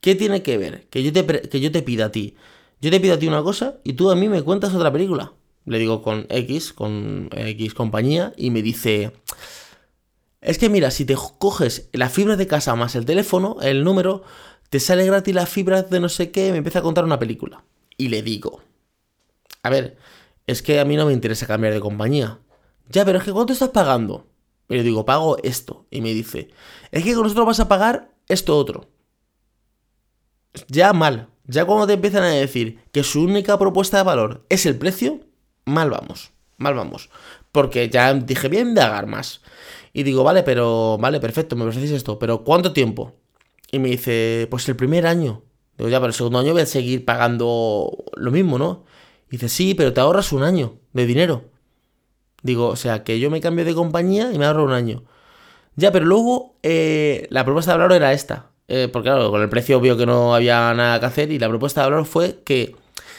¿Qué 0.00 0.14
tiene 0.14 0.42
que 0.42 0.58
ver? 0.58 0.88
Que 0.88 1.02
yo, 1.02 1.12
te, 1.12 1.24
que 1.48 1.60
yo 1.60 1.70
te 1.70 1.82
pida 1.82 2.06
a 2.06 2.12
ti. 2.12 2.36
Yo 2.80 2.90
te 2.90 2.98
pido 2.98 3.14
a 3.14 3.18
ti 3.18 3.28
una 3.28 3.42
cosa 3.42 3.78
y 3.84 3.92
tú 3.92 4.10
a 4.10 4.16
mí 4.16 4.28
me 4.28 4.42
cuentas 4.42 4.74
otra 4.74 4.92
película. 4.92 5.32
Le 5.64 5.78
digo 5.78 6.02
con 6.02 6.26
X, 6.28 6.72
con 6.72 7.30
X 7.32 7.74
compañía, 7.74 8.32
y 8.36 8.50
me 8.50 8.62
dice, 8.62 9.12
es 10.42 10.58
que 10.58 10.68
mira, 10.68 10.90
si 10.90 11.04
te 11.04 11.16
coges 11.38 11.88
la 11.92 12.08
fibra 12.08 12.36
de 12.36 12.46
casa 12.46 12.74
más 12.74 12.96
el 12.96 13.04
teléfono, 13.04 13.56
el 13.62 13.84
número, 13.84 14.24
te 14.68 14.80
sale 14.80 15.06
gratis 15.06 15.34
la 15.34 15.46
fibra 15.46 15.82
de 15.82 16.00
no 16.00 16.08
sé 16.08 16.32
qué, 16.32 16.50
me 16.50 16.58
empieza 16.58 16.80
a 16.80 16.82
contar 16.82 17.04
una 17.04 17.18
película. 17.18 17.64
Y 17.96 18.08
le 18.08 18.22
digo, 18.22 18.60
a 19.62 19.70
ver, 19.70 19.96
es 20.46 20.62
que 20.62 20.80
a 20.80 20.84
mí 20.84 20.96
no 20.96 21.06
me 21.06 21.12
interesa 21.12 21.46
cambiar 21.46 21.72
de 21.72 21.80
compañía. 21.80 22.40
Ya, 22.88 23.04
pero 23.04 23.18
es 23.18 23.24
que 23.24 23.32
¿cuánto 23.32 23.52
estás 23.52 23.68
pagando? 23.68 24.26
Y 24.68 24.76
le 24.76 24.82
digo, 24.82 25.04
pago 25.04 25.36
esto. 25.42 25.86
Y 25.90 26.00
me 26.00 26.12
dice, 26.12 26.50
es 26.90 27.04
que 27.04 27.14
con 27.14 27.22
nosotros 27.22 27.46
vas 27.46 27.60
a 27.60 27.68
pagar 27.68 28.10
esto 28.28 28.56
otro. 28.56 28.88
Ya 30.68 30.92
mal. 30.92 31.28
Ya 31.44 31.64
cuando 31.64 31.86
te 31.86 31.92
empiezan 31.94 32.24
a 32.24 32.30
decir 32.30 32.80
que 32.92 33.04
su 33.04 33.22
única 33.22 33.58
propuesta 33.58 33.98
de 33.98 34.02
valor 34.04 34.44
es 34.48 34.66
el 34.66 34.76
precio, 34.76 35.20
mal 35.64 35.90
vamos. 35.90 36.32
Mal 36.56 36.74
vamos. 36.74 37.10
Porque 37.52 37.88
ya 37.88 38.12
dije, 38.14 38.48
bien 38.48 38.74
de 38.74 38.80
agar 38.80 39.06
más. 39.06 39.42
Y 39.92 40.04
digo, 40.04 40.24
vale, 40.24 40.42
pero, 40.42 40.96
vale, 40.98 41.20
perfecto, 41.20 41.54
me 41.54 41.64
ofrecéis 41.64 41.92
esto, 41.92 42.18
pero 42.18 42.44
¿cuánto 42.44 42.72
tiempo? 42.72 43.12
Y 43.70 43.78
me 43.78 43.90
dice, 43.90 44.46
pues 44.50 44.68
el 44.68 44.76
primer 44.76 45.06
año. 45.06 45.42
Digo, 45.76 45.90
ya, 45.90 45.98
pero 45.98 46.08
el 46.08 46.14
segundo 46.14 46.38
año 46.38 46.52
voy 46.52 46.62
a 46.62 46.66
seguir 46.66 47.04
pagando 47.04 48.04
lo 48.14 48.30
mismo, 48.30 48.58
¿no? 48.58 48.84
Y 49.28 49.32
dice, 49.32 49.48
sí, 49.48 49.74
pero 49.74 49.92
te 49.92 50.00
ahorras 50.00 50.32
un 50.32 50.42
año 50.42 50.78
de 50.92 51.06
dinero. 51.06 51.44
Digo, 52.42 52.68
o 52.68 52.76
sea, 52.76 53.04
que 53.04 53.20
yo 53.20 53.30
me 53.30 53.40
cambio 53.40 53.64
de 53.64 53.74
compañía 53.74 54.32
y 54.32 54.38
me 54.38 54.46
ahorro 54.46 54.64
un 54.64 54.72
año. 54.72 55.04
Ya, 55.76 55.92
pero 55.92 56.04
luego 56.04 56.56
eh, 56.62 57.26
la 57.30 57.44
propuesta 57.44 57.72
de 57.72 57.78
valor 57.78 57.92
era 57.92 58.12
esta. 58.12 58.50
Eh, 58.68 58.88
porque 58.92 59.08
claro, 59.08 59.30
con 59.30 59.42
el 59.42 59.48
precio 59.48 59.78
obvio 59.78 59.96
que 59.96 60.06
no 60.06 60.34
había 60.34 60.72
nada 60.74 61.00
que 61.00 61.06
hacer 61.06 61.32
y 61.32 61.38
la 61.38 61.48
propuesta 61.48 61.82
de 61.82 61.90
valor 61.90 62.06
fue 62.06 62.40
que, 62.44 62.76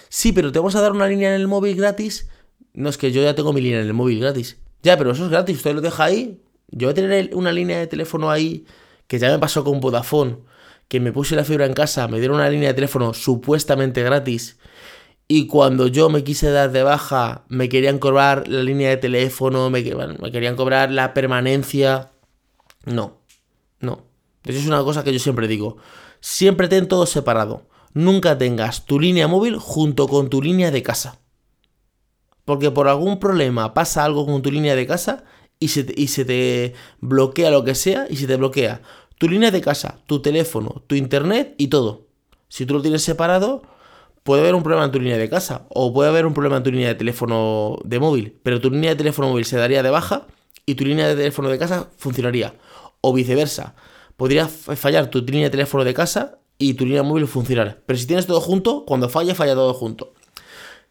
sí, 0.10 0.34
pero 0.34 0.52
te 0.52 0.60
vamos 0.60 0.76
a 0.76 0.82
dar 0.82 0.92
una 0.92 1.08
línea 1.08 1.30
en 1.30 1.42
el 1.42 1.48
móvil 1.48 1.76
gratis. 1.76 2.30
No, 2.74 2.90
es 2.90 2.98
que 2.98 3.12
yo 3.12 3.22
ya 3.22 3.36
tengo 3.36 3.54
mi 3.54 3.62
línea 3.62 3.82
en 3.82 3.88
el 3.88 3.94
móvil 3.94 4.20
gratis. 4.20 4.58
Ya, 4.82 4.98
pero 4.98 5.12
eso 5.12 5.26
es 5.26 5.32
gratis, 5.32 5.58
usted 5.58 5.76
lo 5.76 5.82
deja 5.82 6.04
ahí 6.04 6.40
yo 6.74 6.88
voy 6.88 6.92
a 6.92 6.96
tener 6.96 7.30
una 7.34 7.52
línea 7.52 7.80
de 7.80 7.88
teléfono 7.88 8.30
ahí, 8.30 8.66
que 9.08 9.20
ya 9.20 9.30
me 9.30 9.40
pasó 9.40 9.64
con 9.64 9.80
Vodafone, 9.80 10.38
que 10.88 11.00
me 11.00 11.12
puse 11.12 11.36
la 11.36 11.44
fibra 11.44 11.66
en 11.66 11.74
casa, 11.74 12.08
me 12.08 12.20
dieron 12.20 12.38
una 12.38 12.50
línea 12.50 12.70
de 12.70 12.74
teléfono 12.74 13.14
supuestamente 13.14 14.04
gratis, 14.04 14.58
y 15.28 15.48
cuando 15.48 15.88
yo 15.88 16.10
me 16.10 16.24
quise 16.24 16.52
dar 16.52 16.72
de 16.72 16.84
baja, 16.84 17.46
me 17.48 17.70
querían 17.70 17.98
cobrar 17.98 18.48
la 18.48 18.62
línea 18.62 18.90
de 18.90 18.98
teléfono, 18.98 19.70
me, 19.70 19.82
me 19.82 20.32
querían 20.32 20.56
cobrar 20.56 20.92
la 20.92 21.14
permanencia. 21.14 22.12
No, 22.86 23.22
no. 23.80 24.06
Eso 24.44 24.60
es 24.60 24.68
una 24.68 24.84
cosa 24.84 25.04
que 25.04 25.14
yo 25.14 25.20
siempre 25.20 25.48
digo. 25.48 25.78
Siempre 26.20 26.68
ten 26.68 26.88
todo 26.88 27.06
separado. 27.06 27.68
Nunca 27.94 28.38
tengas 28.38 28.86
tu 28.86 29.00
línea 29.00 29.28
móvil 29.28 29.58
junto 29.58 30.08
con 30.08 30.30
tu 30.30 30.42
línea 30.42 30.72
de 30.72 30.84
casa. 30.84 31.20
Porque 32.44 32.72
por 32.72 32.90
algún 32.90 33.20
problema 33.20 33.74
pasa 33.74 34.04
algo 34.04 34.26
con 34.26 34.42
tu 34.42 34.52
línea 34.52 34.76
de 34.76 34.86
casa 34.86 35.24
y 35.64 36.08
se, 36.08 36.26
te, 36.26 36.74
bloquea 37.00 37.52
lo 37.52 37.64
que 37.64 37.76
sea 37.76 38.08
y 38.10 38.18
se 38.18 38.28
te 38.28 38.36
bloquea 38.36 38.82
tu 39.18 39.30
línea 39.30 39.52
de 39.52 39.62
casa, 39.62 40.00
tu 40.06 40.22
teléfono, 40.22 40.84
tu 40.88 40.96
internet 40.96 41.56
y 41.58 41.68
todo. 41.68 42.08
Si 42.50 42.66
tú 42.66 42.74
lo 42.74 42.82
tienes 42.82 43.04
separado, 43.04 43.62
puede 44.24 44.42
haber 44.42 44.56
un 44.56 44.64
problema 44.64 44.86
en 44.86 44.92
tu 44.92 45.00
línea 45.00 45.18
de 45.18 45.30
casa 45.30 45.66
o 45.70 45.94
puede 45.94 46.10
haber 46.10 46.26
un 46.26 46.34
problema 46.34 46.58
en 46.58 46.64
tu 46.64 46.72
línea 46.72 46.90
de 46.90 46.96
teléfono 46.96 47.78
de 47.86 48.00
móvil, 48.00 48.38
pero 48.44 48.60
tu 48.60 48.70
línea 48.70 48.92
de 48.92 48.96
teléfono 48.98 49.30
móvil 49.30 49.46
se 49.46 49.58
daría 49.58 49.82
de 49.82 49.90
baja 49.90 50.28
y 50.66 50.76
tu 50.76 50.86
línea 50.86 51.08
de 51.08 51.16
teléfono 51.16 51.50
de 51.50 51.58
casa 51.58 51.90
funcionaría. 51.98 52.56
O 53.02 53.14
viceversa, 53.14 53.76
podría 54.18 54.48
fallar 54.48 55.08
tu 55.08 55.22
línea 55.22 55.46
de 55.46 55.52
teléfono 55.52 55.84
de 55.84 55.94
casa 55.94 56.40
y 56.58 56.74
tu 56.76 56.86
línea 56.86 57.04
móvil 57.04 57.28
funcionar. 57.28 57.82
Pero 57.86 58.00
si 58.00 58.08
tienes 58.08 58.26
todo 58.28 58.40
junto, 58.40 58.86
cuando 58.86 59.10
falla, 59.10 59.36
falla 59.36 59.54
todo 59.56 59.74
junto. 59.74 60.14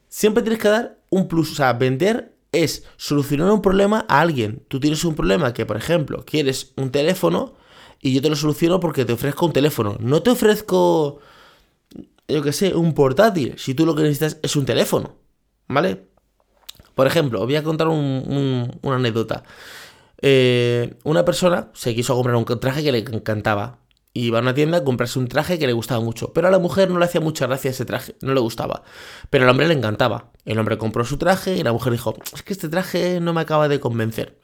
Siempre 0.09 0.43
tienes 0.43 0.61
que 0.61 0.69
dar 0.69 0.99
un 1.11 1.29
plus, 1.29 1.53
o 1.53 1.55
sea, 1.55 1.73
vender 1.73 2.32
es 2.53 2.85
solucionar 2.97 3.51
un 3.51 3.63
problema 3.63 4.05
a 4.09 4.21
alguien. 4.21 4.63
Tú 4.69 4.79
tienes 4.79 5.05
un 5.05 5.15
problema 5.15 5.55
que, 5.55 5.67
por 5.67 5.77
ejemplo, 5.77 6.25
quieres 6.25 6.73
un 6.77 6.91
teléfono 6.91 7.55
y 8.01 8.13
yo 8.15 8.21
te 8.21 8.29
lo 8.29 8.37
soluciono 8.37 8.79
porque 8.79 9.05
te 9.05 9.15
ofrezco 9.15 9.47
un 9.47 9.53
teléfono. 9.53 9.97
No 10.01 10.23
te 10.23 10.31
ofrezco, 10.31 11.21
yo 12.29 12.43
que 12.43 12.53
sé, 12.53 12.75
un 12.75 12.95
portátil. 12.95 13.55
Si 13.57 13.75
tú 13.75 13.87
lo 13.87 13.95
que 13.95 14.03
necesitas 14.03 14.39
es 14.43 14.55
un 14.55 14.67
teléfono, 14.67 15.17
¿vale? 15.67 16.07
Por 16.95 17.07
ejemplo, 17.07 17.41
os 17.41 17.47
voy 17.47 17.57
a 17.57 17.63
contar 17.63 17.89
una 17.89 18.69
anécdota. 18.85 19.45
Eh, 20.21 20.95
una 21.05 21.25
persona 21.25 21.71
se 21.75 21.95
quiso 21.95 22.15
comprar 22.15 22.37
un 22.37 22.45
traje 22.45 22.85
que 22.85 22.93
le 22.93 22.99
encantaba 22.99 23.79
iba 24.15 24.39
a 24.39 24.43
una 24.43 24.55
tienda 24.55 24.79
a 24.79 24.85
comprarse 24.85 25.19
un 25.19 25.29
traje 25.29 25.59
que 25.59 25.67
le 25.67 25.73
gustaba 25.73 26.01
mucho. 26.01 26.33
Pero 26.33 26.49
a 26.49 26.51
la 26.51 26.59
mujer 26.59 26.91
no 26.91 26.99
le 26.99 27.05
hacía 27.05 27.21
mucha 27.21 27.47
gracia 27.47 27.71
ese 27.71 27.85
traje, 27.85 28.17
no 28.21 28.35
le 28.35 28.41
gustaba. 28.41 28.83
Pero 29.31 29.45
al 29.45 29.51
hombre 29.51 29.69
le 29.69 29.75
encantaba. 29.75 30.31
El 30.45 30.59
hombre 30.59 30.79
compró 30.79 31.05
su 31.05 31.17
traje 31.17 31.57
y 31.57 31.63
la 31.63 31.73
mujer 31.73 31.93
dijo, 31.93 32.15
es 32.33 32.43
que 32.43 32.53
este 32.53 32.69
traje 32.69 33.21
no 33.21 33.33
me 33.33 33.41
acaba 33.41 33.69
de 33.69 33.81
convencer. 33.81 34.39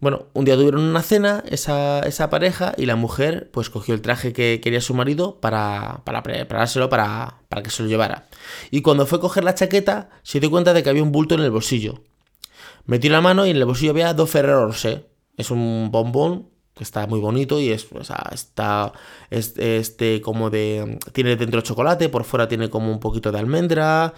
Bueno, 0.00 0.28
un 0.32 0.46
día 0.46 0.56
tuvieron 0.56 0.80
una 0.80 1.02
cena 1.02 1.44
esa, 1.46 2.00
esa 2.00 2.30
pareja 2.30 2.72
y 2.78 2.86
la 2.86 2.96
mujer 2.96 3.50
pues 3.52 3.68
cogió 3.68 3.94
el 3.94 4.00
traje 4.00 4.32
que 4.32 4.58
quería 4.62 4.80
su 4.80 4.94
marido 4.94 5.40
para, 5.40 6.00
para 6.04 6.22
preparárselo 6.22 6.88
para, 6.88 7.42
para 7.50 7.62
que 7.62 7.68
se 7.68 7.82
lo 7.82 7.88
llevara. 7.88 8.26
Y 8.70 8.80
cuando 8.80 9.04
fue 9.04 9.18
a 9.18 9.20
coger 9.20 9.44
la 9.44 9.54
chaqueta 9.54 10.08
se 10.22 10.40
dio 10.40 10.50
cuenta 10.50 10.72
de 10.72 10.82
que 10.82 10.88
había 10.88 11.02
un 11.02 11.12
bulto 11.12 11.34
en 11.34 11.42
el 11.42 11.50
bolsillo. 11.50 12.02
Metió 12.86 13.10
la 13.10 13.20
mano 13.20 13.44
y 13.46 13.50
en 13.50 13.58
el 13.58 13.66
bolsillo 13.66 13.90
había 13.90 14.14
dos 14.14 14.30
Ferrero 14.30 14.66
Rocher. 14.66 15.10
Es 15.36 15.50
un 15.50 15.90
bombón 15.90 16.49
que 16.80 16.84
está 16.84 17.06
muy 17.06 17.20
bonito 17.20 17.60
y 17.60 17.72
es, 17.72 17.86
o 17.92 18.02
sea, 18.04 18.30
está 18.32 18.94
este 19.28 20.22
como 20.22 20.48
de, 20.48 20.98
tiene 21.12 21.36
dentro 21.36 21.60
chocolate, 21.60 22.08
por 22.08 22.24
fuera 22.24 22.48
tiene 22.48 22.70
como 22.70 22.90
un 22.90 23.00
poquito 23.00 23.30
de 23.30 23.38
almendra, 23.38 24.14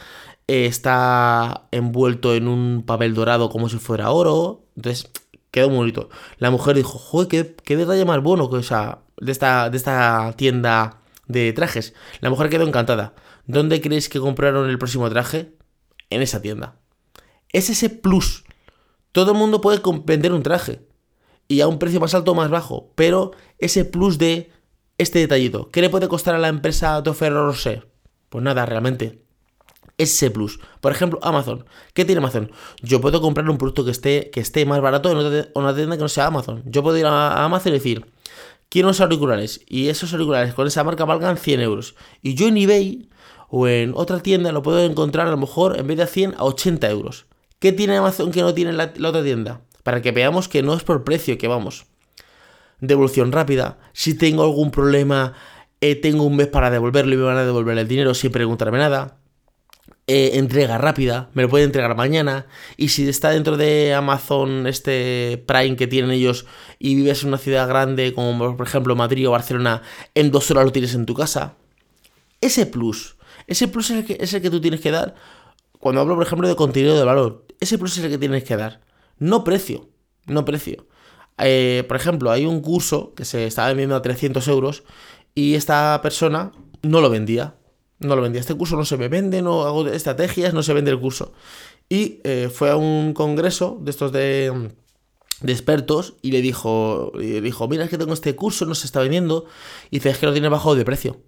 está 0.47 1.66
envuelto 1.73 2.37
en 2.37 2.47
un 2.47 2.85
papel 2.87 3.14
dorado 3.14 3.50
como 3.50 3.69
si 3.69 3.78
fuera 3.78 4.12
oro, 4.12 4.62
entonces 4.76 5.11
quedó 5.50 5.71
muy 5.71 5.78
bonito. 5.78 6.09
La 6.38 6.52
mujer 6.52 6.76
dijo, 6.76 6.99
joder, 6.99 7.26
qué, 7.26 7.57
qué 7.64 7.76
detalle 7.76 8.04
más 8.04 8.23
bueno 8.23 8.49
que, 8.49 8.59
o 8.59 8.61
de 8.61 9.33
esta, 9.33 9.69
de 9.69 9.76
esta 9.76 10.33
tienda 10.37 11.00
de 11.26 11.52
trajes. 11.52 11.95
La 12.21 12.31
mujer 12.31 12.49
quedó 12.49 12.64
encantada. 12.64 13.16
¿Dónde 13.49 13.81
creéis 13.81 14.09
que 14.09 14.21
compraron 14.21 14.71
el 14.71 14.78
próximo 14.78 15.11
traje? 15.11 15.52
En 16.11 16.23
esa 16.23 16.40
tienda. 16.40 16.76
Es 17.52 17.71
ese 17.71 17.90
plus. 17.90 18.45
Todo 19.11 19.33
el 19.33 19.38
mundo 19.38 19.61
puede 19.61 19.83
vender 20.04 20.33
un 20.33 20.45
traje 20.45 20.91
y 21.52 21.61
a 21.61 21.68
un 21.68 21.78
precio 21.78 22.00
más 22.00 22.14
alto 22.14 22.32
o 22.32 22.35
más 22.35 22.49
bajo, 22.49 22.92
pero 22.94 23.32
ese 23.59 23.85
plus 23.85 24.16
de 24.16 24.50
este 24.97 25.18
detallito, 25.18 25.68
¿qué 25.71 25.82
le 25.82 25.90
puede 25.90 26.09
costar 26.09 26.35
a 26.35 26.38
la 26.38 26.49
empresa 26.49 27.02
Ferrero 27.12 27.47
Rocher? 27.47 27.88
Pues 28.30 28.42
nada, 28.42 28.64
realmente. 28.64 29.23
Ese 29.99 30.30
plus. 30.30 30.61
Por 30.80 30.92
ejemplo, 30.92 31.18
Amazon. 31.23 31.66
¿Qué 31.92 32.06
tiene 32.06 32.21
Amazon? 32.21 32.50
Yo 32.80 33.02
puedo 33.02 33.21
comprar 33.21 33.49
un 33.50 33.59
producto 33.59 33.85
que 33.85 33.90
esté, 33.90 34.30
que 34.30 34.40
esté 34.40 34.64
más 34.64 34.80
barato 34.80 35.11
en 35.11 35.18
una 35.54 35.75
tienda 35.75 35.97
que 35.97 36.02
no 36.02 36.09
sea 36.09 36.26
Amazon. 36.26 36.62
Yo 36.64 36.82
puedo 36.82 36.97
ir 36.97 37.04
a 37.04 37.44
Amazon 37.44 37.73
y 37.73 37.75
decir, 37.75 38.06
quiero 38.71 38.88
unos 38.88 39.02
auriculares. 39.02 39.61
Y 39.68 39.88
esos 39.88 40.11
auriculares 40.14 40.54
con 40.54 40.66
esa 40.66 40.82
marca 40.85 41.04
valgan 41.04 41.37
100 41.37 41.61
euros. 41.61 41.94
Y 42.23 42.35
yo 42.35 42.49
en 42.49 42.56
eBay 42.56 43.11
o 43.50 43.68
en 43.68 43.92
otra 43.94 44.21
tienda 44.21 44.52
lo 44.52 44.62
puedo 44.62 44.82
encontrar 44.82 45.26
a 45.26 45.30
lo 45.30 45.37
mejor 45.37 45.78
en 45.78 45.87
vez 45.87 45.99
de 45.99 46.04
a 46.04 46.06
100 46.06 46.37
a 46.38 46.44
80 46.44 46.88
euros. 46.88 47.26
¿Qué 47.59 47.73
tiene 47.73 47.99
Amazon 47.99 48.32
que 48.32 48.40
no 48.40 48.54
tiene 48.54 48.73
la 48.73 48.85
otra 48.87 49.23
tienda? 49.23 49.61
Para 49.82 50.02
que 50.02 50.12
veamos 50.12 50.48
que 50.48 50.62
no 50.62 50.74
es 50.74 50.82
por 50.82 51.04
precio 51.04 51.38
que 51.38 51.48
vamos. 51.48 51.86
Devolución 52.80 53.32
rápida. 53.32 53.78
Si 53.92 54.14
tengo 54.14 54.42
algún 54.42 54.70
problema, 54.70 55.34
eh, 55.80 55.94
tengo 55.96 56.24
un 56.24 56.36
mes 56.36 56.48
para 56.48 56.70
devolverlo 56.70 57.14
y 57.14 57.16
me 57.16 57.24
van 57.24 57.36
a 57.36 57.44
devolver 57.44 57.78
el 57.78 57.88
dinero 57.88 58.14
sin 58.14 58.32
preguntarme 58.32 58.78
nada. 58.78 59.18
eh, 60.06 60.32
entrega 60.34 60.78
rápida, 60.78 61.30
me 61.34 61.42
lo 61.42 61.48
puede 61.48 61.64
entregar 61.64 61.96
mañana. 61.96 62.46
Y 62.76 62.88
si 62.88 63.08
está 63.08 63.30
dentro 63.30 63.56
de 63.56 63.94
Amazon, 63.94 64.66
este 64.66 65.42
Prime 65.46 65.76
que 65.76 65.86
tienen 65.86 66.10
ellos, 66.10 66.46
y 66.78 66.94
vives 66.96 67.22
en 67.22 67.28
una 67.28 67.38
ciudad 67.38 67.68
grande 67.68 68.12
como 68.14 68.56
por 68.56 68.66
ejemplo 68.66 68.96
Madrid 68.96 69.28
o 69.28 69.32
Barcelona, 69.32 69.82
en 70.14 70.30
dos 70.30 70.50
horas 70.50 70.64
lo 70.64 70.72
tienes 70.72 70.94
en 70.94 71.06
tu 71.06 71.14
casa. 71.14 71.56
Ese 72.40 72.66
plus, 72.66 73.16
ese 73.46 73.68
plus 73.68 73.90
es 73.90 73.98
el 73.98 74.04
que, 74.04 74.16
es 74.20 74.34
el 74.34 74.42
que 74.42 74.50
tú 74.50 74.60
tienes 74.60 74.80
que 74.80 74.90
dar. 74.90 75.14
Cuando 75.78 76.00
hablo, 76.00 76.14
por 76.16 76.26
ejemplo, 76.26 76.48
de 76.48 76.56
contenido 76.56 76.96
de 76.98 77.04
valor, 77.04 77.46
ese 77.60 77.78
plus 77.78 77.98
es 77.98 78.04
el 78.04 78.10
que 78.10 78.18
tienes 78.18 78.44
que 78.44 78.56
dar. 78.56 78.80
No 79.23 79.45
precio, 79.45 79.88
no 80.26 80.45
precio. 80.45 80.88
Eh, 81.38 81.85
por 81.87 81.97
ejemplo, 81.97 82.33
hay 82.33 82.45
un 82.45 82.61
curso 82.61 83.14
que 83.14 83.25
se 83.25 83.47
estaba 83.47 83.69
vendiendo 83.69 83.95
a 83.95 84.02
300 84.02 84.49
euros 84.49 84.83
y 85.33 85.55
esta 85.55 86.00
persona 86.02 86.50
no 86.83 87.00
lo 87.00 87.09
vendía. 87.09 87.55
No 88.00 88.17
lo 88.17 88.23
vendía. 88.23 88.41
Este 88.41 88.57
curso 88.57 88.75
no 88.75 88.85
se 88.85 88.97
me 88.97 89.07
vende, 89.07 89.41
no 89.41 89.62
hago 89.62 89.87
estrategias, 89.87 90.55
no 90.55 90.64
se 90.64 90.75
vende 90.75 90.91
el 90.91 90.99
curso. 90.99 91.33
Y 91.88 92.19
eh, 92.25 92.50
fue 92.52 92.71
a 92.71 92.76
un 92.76 93.14
congreso 93.14 93.79
de 93.81 93.93
estos 93.93 94.11
de, 94.11 94.73
expertos 95.47 96.14
y 96.21 96.33
le 96.33 96.43
dijo, 96.43 97.12
le 97.14 97.41
dijo, 97.41 97.69
mira, 97.69 97.85
es 97.85 97.91
que 97.91 97.99
tengo 97.99 98.14
este 98.14 98.35
curso, 98.35 98.67
no 98.67 98.75
se 98.75 98.87
está 98.87 98.99
vendiendo. 98.99 99.45
Y 99.93 99.99
dice, 99.99 100.11
es 100.11 100.19
que 100.19 100.26
lo 100.26 100.33
tiene 100.33 100.49
bajo 100.49 100.75
de 100.75 100.85
precio. 100.85 101.21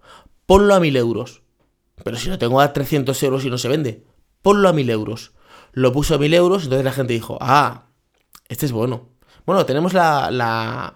Ponlo 0.47 0.75
a 0.75 0.81
1000 0.81 0.97
euros. 0.97 1.43
Pero 2.03 2.17
si 2.17 2.29
lo 2.29 2.39
tengo 2.39 2.61
a 2.61 2.73
300 2.73 3.23
euros 3.23 3.45
y 3.45 3.51
no 3.51 3.59
se 3.59 3.69
vende, 3.69 4.03
ponlo 4.43 4.69
a 4.69 4.73
1000 4.73 4.91
euros. 4.91 5.33
Lo 5.75 5.93
puso 5.93 6.14
a 6.14 6.19
1000 6.19 6.35
euros, 6.35 6.64
entonces 6.64 6.85
la 6.85 6.93
gente 6.93 7.12
dijo, 7.12 7.37
ah, 7.40 7.88
este 8.49 8.66
es 8.66 8.73
bueno. 8.73 9.09
Bueno, 9.45 9.66
tenemos 9.66 9.93
la, 9.93 10.31
la, 10.31 10.95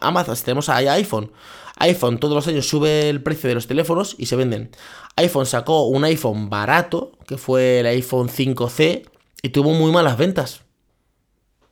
Amazon, 0.00 0.36
tenemos 0.44 0.68
ahí 0.68 0.86
iPhone. 0.88 1.32
iPhone 1.78 2.18
todos 2.18 2.34
los 2.34 2.46
años 2.46 2.68
sube 2.68 3.08
el 3.08 3.22
precio 3.22 3.48
de 3.48 3.54
los 3.54 3.66
teléfonos 3.66 4.16
y 4.18 4.26
se 4.26 4.36
venden. 4.36 4.70
iPhone 5.16 5.46
sacó 5.46 5.86
un 5.86 6.04
iPhone 6.04 6.50
barato, 6.50 7.12
que 7.26 7.38
fue 7.38 7.80
el 7.80 7.86
iPhone 7.86 8.28
5C, 8.28 9.08
y 9.42 9.48
tuvo 9.50 9.70
muy 9.70 9.92
malas 9.92 10.18
ventas. 10.18 10.62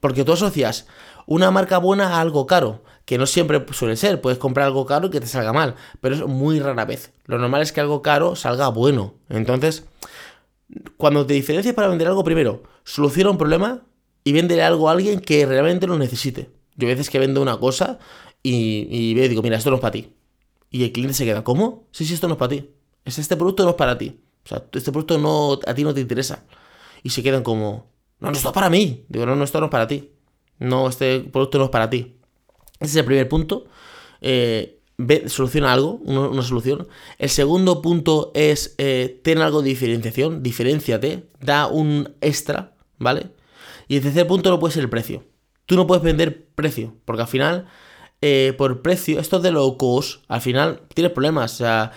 Porque 0.01 0.25
tú 0.25 0.33
asocias 0.33 0.87
una 1.27 1.51
marca 1.51 1.79
buena 1.79 2.17
a 2.17 2.21
algo 2.21 2.47
caro, 2.47 2.83
que 3.05 3.19
no 3.19 3.27
siempre 3.27 3.65
suele 3.73 3.97
ser. 3.97 4.21
Puedes 4.21 4.39
comprar 4.39 4.67
algo 4.67 4.87
caro 4.87 5.09
y 5.09 5.11
que 5.11 5.21
te 5.21 5.27
salga 5.27 5.53
mal, 5.53 5.75
pero 6.01 6.15
es 6.15 6.27
muy 6.27 6.61
rara 6.61 6.85
vez. 6.85 7.13
Lo 7.27 7.39
normal 7.39 7.63
es 7.63 7.73
que 7.73 7.81
algo 7.81 8.03
caro 8.03 8.37
salga 8.37 8.69
bueno. 8.69 9.15
Entonces, 9.29 9.85
cuando 10.97 11.27
te 11.27 11.35
diferencias 11.35 11.75
para 11.75 11.89
vender 11.89 12.09
algo, 12.09 12.25
primero, 12.25 12.63
soluciona 12.85 13.31
un 13.31 13.39
problema 13.39 13.83
y 14.25 14.33
véndele 14.33 14.63
algo 14.63 14.89
a 14.89 14.93
alguien 14.93 15.21
que 15.21 15.45
realmente 15.47 15.87
lo 15.87 15.99
necesite. 15.99 16.51
Yo 16.77 16.89
a 16.89 16.91
veces 16.91 17.11
que 17.11 17.19
vendo 17.19 17.43
una 17.43 17.59
cosa 17.59 17.99
y, 18.43 18.87
y 18.91 19.15
digo, 19.29 19.43
mira, 19.43 19.57
esto 19.57 19.71
no 19.71 19.77
es 19.77 19.83
para 19.83 19.93
ti. 19.93 20.13
Y 20.71 20.85
el 20.85 20.93
cliente 20.93 21.15
se 21.15 21.25
queda, 21.25 21.45
¿cómo? 21.45 21.87
Sí, 21.93 22.05
sí, 22.05 22.15
esto 22.15 22.29
no 22.29 22.35
es 22.35 22.39
para 22.39 22.49
ti. 22.51 22.71
Este 23.05 23.37
producto 23.37 23.65
no 23.65 23.71
es 23.71 23.77
para 23.77 23.99
ti. 23.99 24.21
O 24.45 24.49
sea, 24.49 24.65
este 24.73 24.91
producto 24.91 25.19
no, 25.19 25.59
a 25.67 25.75
ti 25.75 25.85
no 25.85 25.93
te 25.93 26.01
interesa. 26.01 26.45
Y 27.03 27.11
se 27.11 27.23
quedan 27.23 27.43
como, 27.43 27.91
no, 28.21 28.31
no, 28.31 28.37
esto 28.37 28.49
es 28.49 28.55
para 28.55 28.71
mí. 28.71 29.05
Digo, 29.09 29.27
no, 29.27 29.37
no, 29.37 29.45
esto 29.45 29.61
no 29.61 29.67
es 29.67 29.71
para 29.71 29.87
ti. 29.87 30.11
No, 30.59 30.89
este 30.89 31.21
producto 31.21 31.59
no 31.59 31.65
es 31.65 31.71
para 31.71 31.91
ti. 31.91 32.17
Ese 32.81 32.91
es 32.91 32.97
el 32.97 33.05
primer 33.05 33.29
punto. 33.29 33.67
Eh, 34.21 34.81
soluciona 35.27 35.73
algo, 35.73 35.95
una, 36.05 36.43
solución. 36.43 36.89
El 37.19 37.31
segundo 37.31 37.83
punto 37.83 38.31
es 38.35 38.75
eh, 38.79 39.21
tener 39.23 39.45
algo 39.45 39.63
de 39.63 39.71
diferenciación, 39.71 40.43
diferenciate, 40.43 41.29
da 41.41 41.67
un 41.67 42.15
extra, 42.21 42.75
¿vale? 42.99 43.31
Y 43.89 43.97
el 43.97 44.03
tercer 44.03 44.27
punto 44.27 44.51
no 44.51 44.59
puede 44.59 44.75
ser 44.75 44.83
el 44.83 44.91
precio. 44.91 45.25
Tú 45.67 45.77
no 45.77 45.87
puedes 45.87 46.03
vender 46.03 46.47
precio, 46.55 46.95
porque 47.05 47.23
al 47.23 47.29
final, 47.29 47.67
eh, 48.21 48.55
por 48.57 48.83
precio, 48.83 49.21
esto 49.21 49.41
de 49.41 49.51
low 49.51 49.77
cost, 49.77 50.25
al 50.29 50.41
final 50.41 50.83
tienes 50.95 51.13
problemas. 51.13 51.55
O 51.55 51.57
sea, 51.57 51.93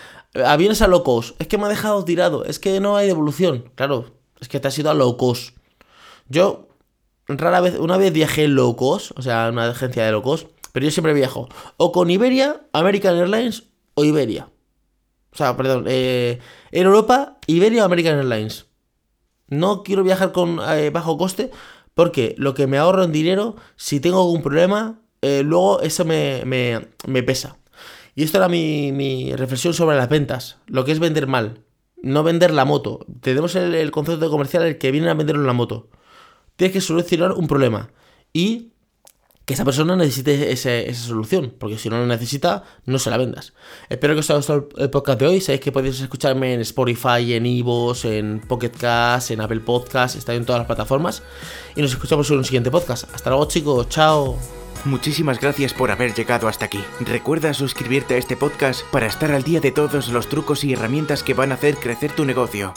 vienes 0.58 0.82
a 0.82 0.88
low 0.88 1.02
cost, 1.02 1.40
es 1.40 1.46
que 1.46 1.58
me 1.58 1.64
ha 1.64 1.68
dejado 1.68 2.04
tirado, 2.04 2.44
es 2.44 2.58
que 2.58 2.80
no 2.80 2.96
hay 2.96 3.06
devolución. 3.06 3.70
Claro, 3.74 4.12
es 4.40 4.48
que 4.48 4.60
te 4.60 4.68
has 4.68 4.78
ido 4.78 4.90
a 4.90 4.94
low 4.94 5.16
cost. 5.16 5.56
Yo, 6.28 6.68
rara 7.28 7.60
vez, 7.60 7.78
una 7.78 7.96
vez 7.96 8.12
viajé 8.12 8.48
low 8.48 8.76
cost, 8.76 9.12
o 9.16 9.22
sea, 9.22 9.48
una 9.52 9.68
agencia 9.68 10.04
de 10.04 10.12
low 10.12 10.22
cost, 10.22 10.48
pero 10.76 10.84
yo 10.84 10.90
siempre 10.90 11.14
viajo 11.14 11.48
o 11.78 11.90
con 11.90 12.10
Iberia, 12.10 12.66
American 12.74 13.16
Airlines 13.16 13.62
o 13.94 14.04
Iberia. 14.04 14.50
O 15.32 15.34
sea, 15.34 15.56
perdón, 15.56 15.86
eh, 15.88 16.38
en 16.70 16.86
Europa, 16.86 17.38
Iberia 17.46 17.80
o 17.80 17.86
American 17.86 18.18
Airlines. 18.18 18.66
No 19.48 19.82
quiero 19.82 20.04
viajar 20.04 20.32
con 20.32 20.60
eh, 20.68 20.90
bajo 20.90 21.16
coste 21.16 21.50
porque 21.94 22.34
lo 22.36 22.52
que 22.52 22.66
me 22.66 22.76
ahorro 22.76 23.04
en 23.04 23.12
dinero, 23.12 23.56
si 23.76 24.00
tengo 24.00 24.20
algún 24.20 24.42
problema, 24.42 25.00
eh, 25.22 25.42
luego 25.42 25.80
eso 25.80 26.04
me, 26.04 26.44
pesa. 27.24 27.56
Y 28.14 28.22
esto 28.22 28.36
era 28.36 28.50
mi, 28.50 29.32
reflexión 29.34 29.72
sobre 29.72 29.96
las 29.96 30.10
ventas. 30.10 30.58
Lo 30.66 30.84
que 30.84 30.92
es 30.92 30.98
vender 30.98 31.26
mal. 31.26 31.62
No 32.02 32.22
vender 32.22 32.52
la 32.52 32.66
moto. 32.66 33.06
Tenemos 33.22 33.56
el, 33.56 33.90
concepto 33.92 34.28
comercial 34.28 34.64
el 34.64 34.76
que 34.76 34.90
viene 34.90 35.08
a 35.08 35.14
vender 35.14 35.38
la 35.38 35.54
moto. 35.54 35.88
Tienes 36.56 36.74
que 36.74 36.82
solucionar 36.82 37.32
un 37.32 37.46
problema. 37.46 37.88
Y 38.34 38.74
que 39.46 39.54
esa 39.54 39.64
persona 39.64 39.94
necesite 39.94 40.50
esa 40.50 40.70
solución, 40.92 41.54
porque 41.56 41.78
si 41.78 41.88
no 41.88 41.98
lo 41.98 42.06
necesita, 42.06 42.64
no 42.84 42.98
se 42.98 43.10
la 43.10 43.16
vendas. 43.16 43.52
Espero 43.88 44.14
que 44.14 44.20
os 44.20 44.28
haya 44.28 44.38
gustado 44.38 44.68
el 44.76 44.90
podcast 44.90 45.20
de 45.20 45.26
hoy. 45.28 45.40
Sabéis 45.40 45.60
que 45.60 45.70
podéis 45.70 46.00
escucharme 46.00 46.52
en 46.52 46.60
Spotify, 46.62 47.32
en 47.32 47.46
Ivos, 47.46 48.04
en 48.04 48.40
Pocket 48.40 48.72
Cast, 48.72 49.30
en 49.30 49.40
Apple 49.40 49.60
Podcast, 49.60 50.16
está 50.16 50.34
en 50.34 50.44
todas 50.44 50.58
las 50.58 50.66
plataformas. 50.66 51.22
Y 51.76 51.80
nos 51.80 51.92
escuchamos 51.92 52.28
en 52.30 52.38
un 52.38 52.44
siguiente 52.44 52.72
podcast. 52.72 53.08
Hasta 53.14 53.30
luego, 53.30 53.46
chicos. 53.46 53.88
Chao. 53.88 54.36
Muchísimas 54.84 55.40
gracias 55.40 55.72
por 55.72 55.92
haber 55.92 56.12
llegado 56.12 56.48
hasta 56.48 56.64
aquí. 56.64 56.82
Recuerda 56.98 57.54
suscribirte 57.54 58.14
a 58.14 58.18
este 58.18 58.36
podcast 58.36 58.82
para 58.90 59.06
estar 59.06 59.30
al 59.30 59.44
día 59.44 59.60
de 59.60 59.70
todos 59.70 60.08
los 60.08 60.28
trucos 60.28 60.64
y 60.64 60.72
herramientas 60.72 61.22
que 61.22 61.34
van 61.34 61.52
a 61.52 61.54
hacer 61.54 61.76
crecer 61.76 62.10
tu 62.10 62.24
negocio. 62.24 62.74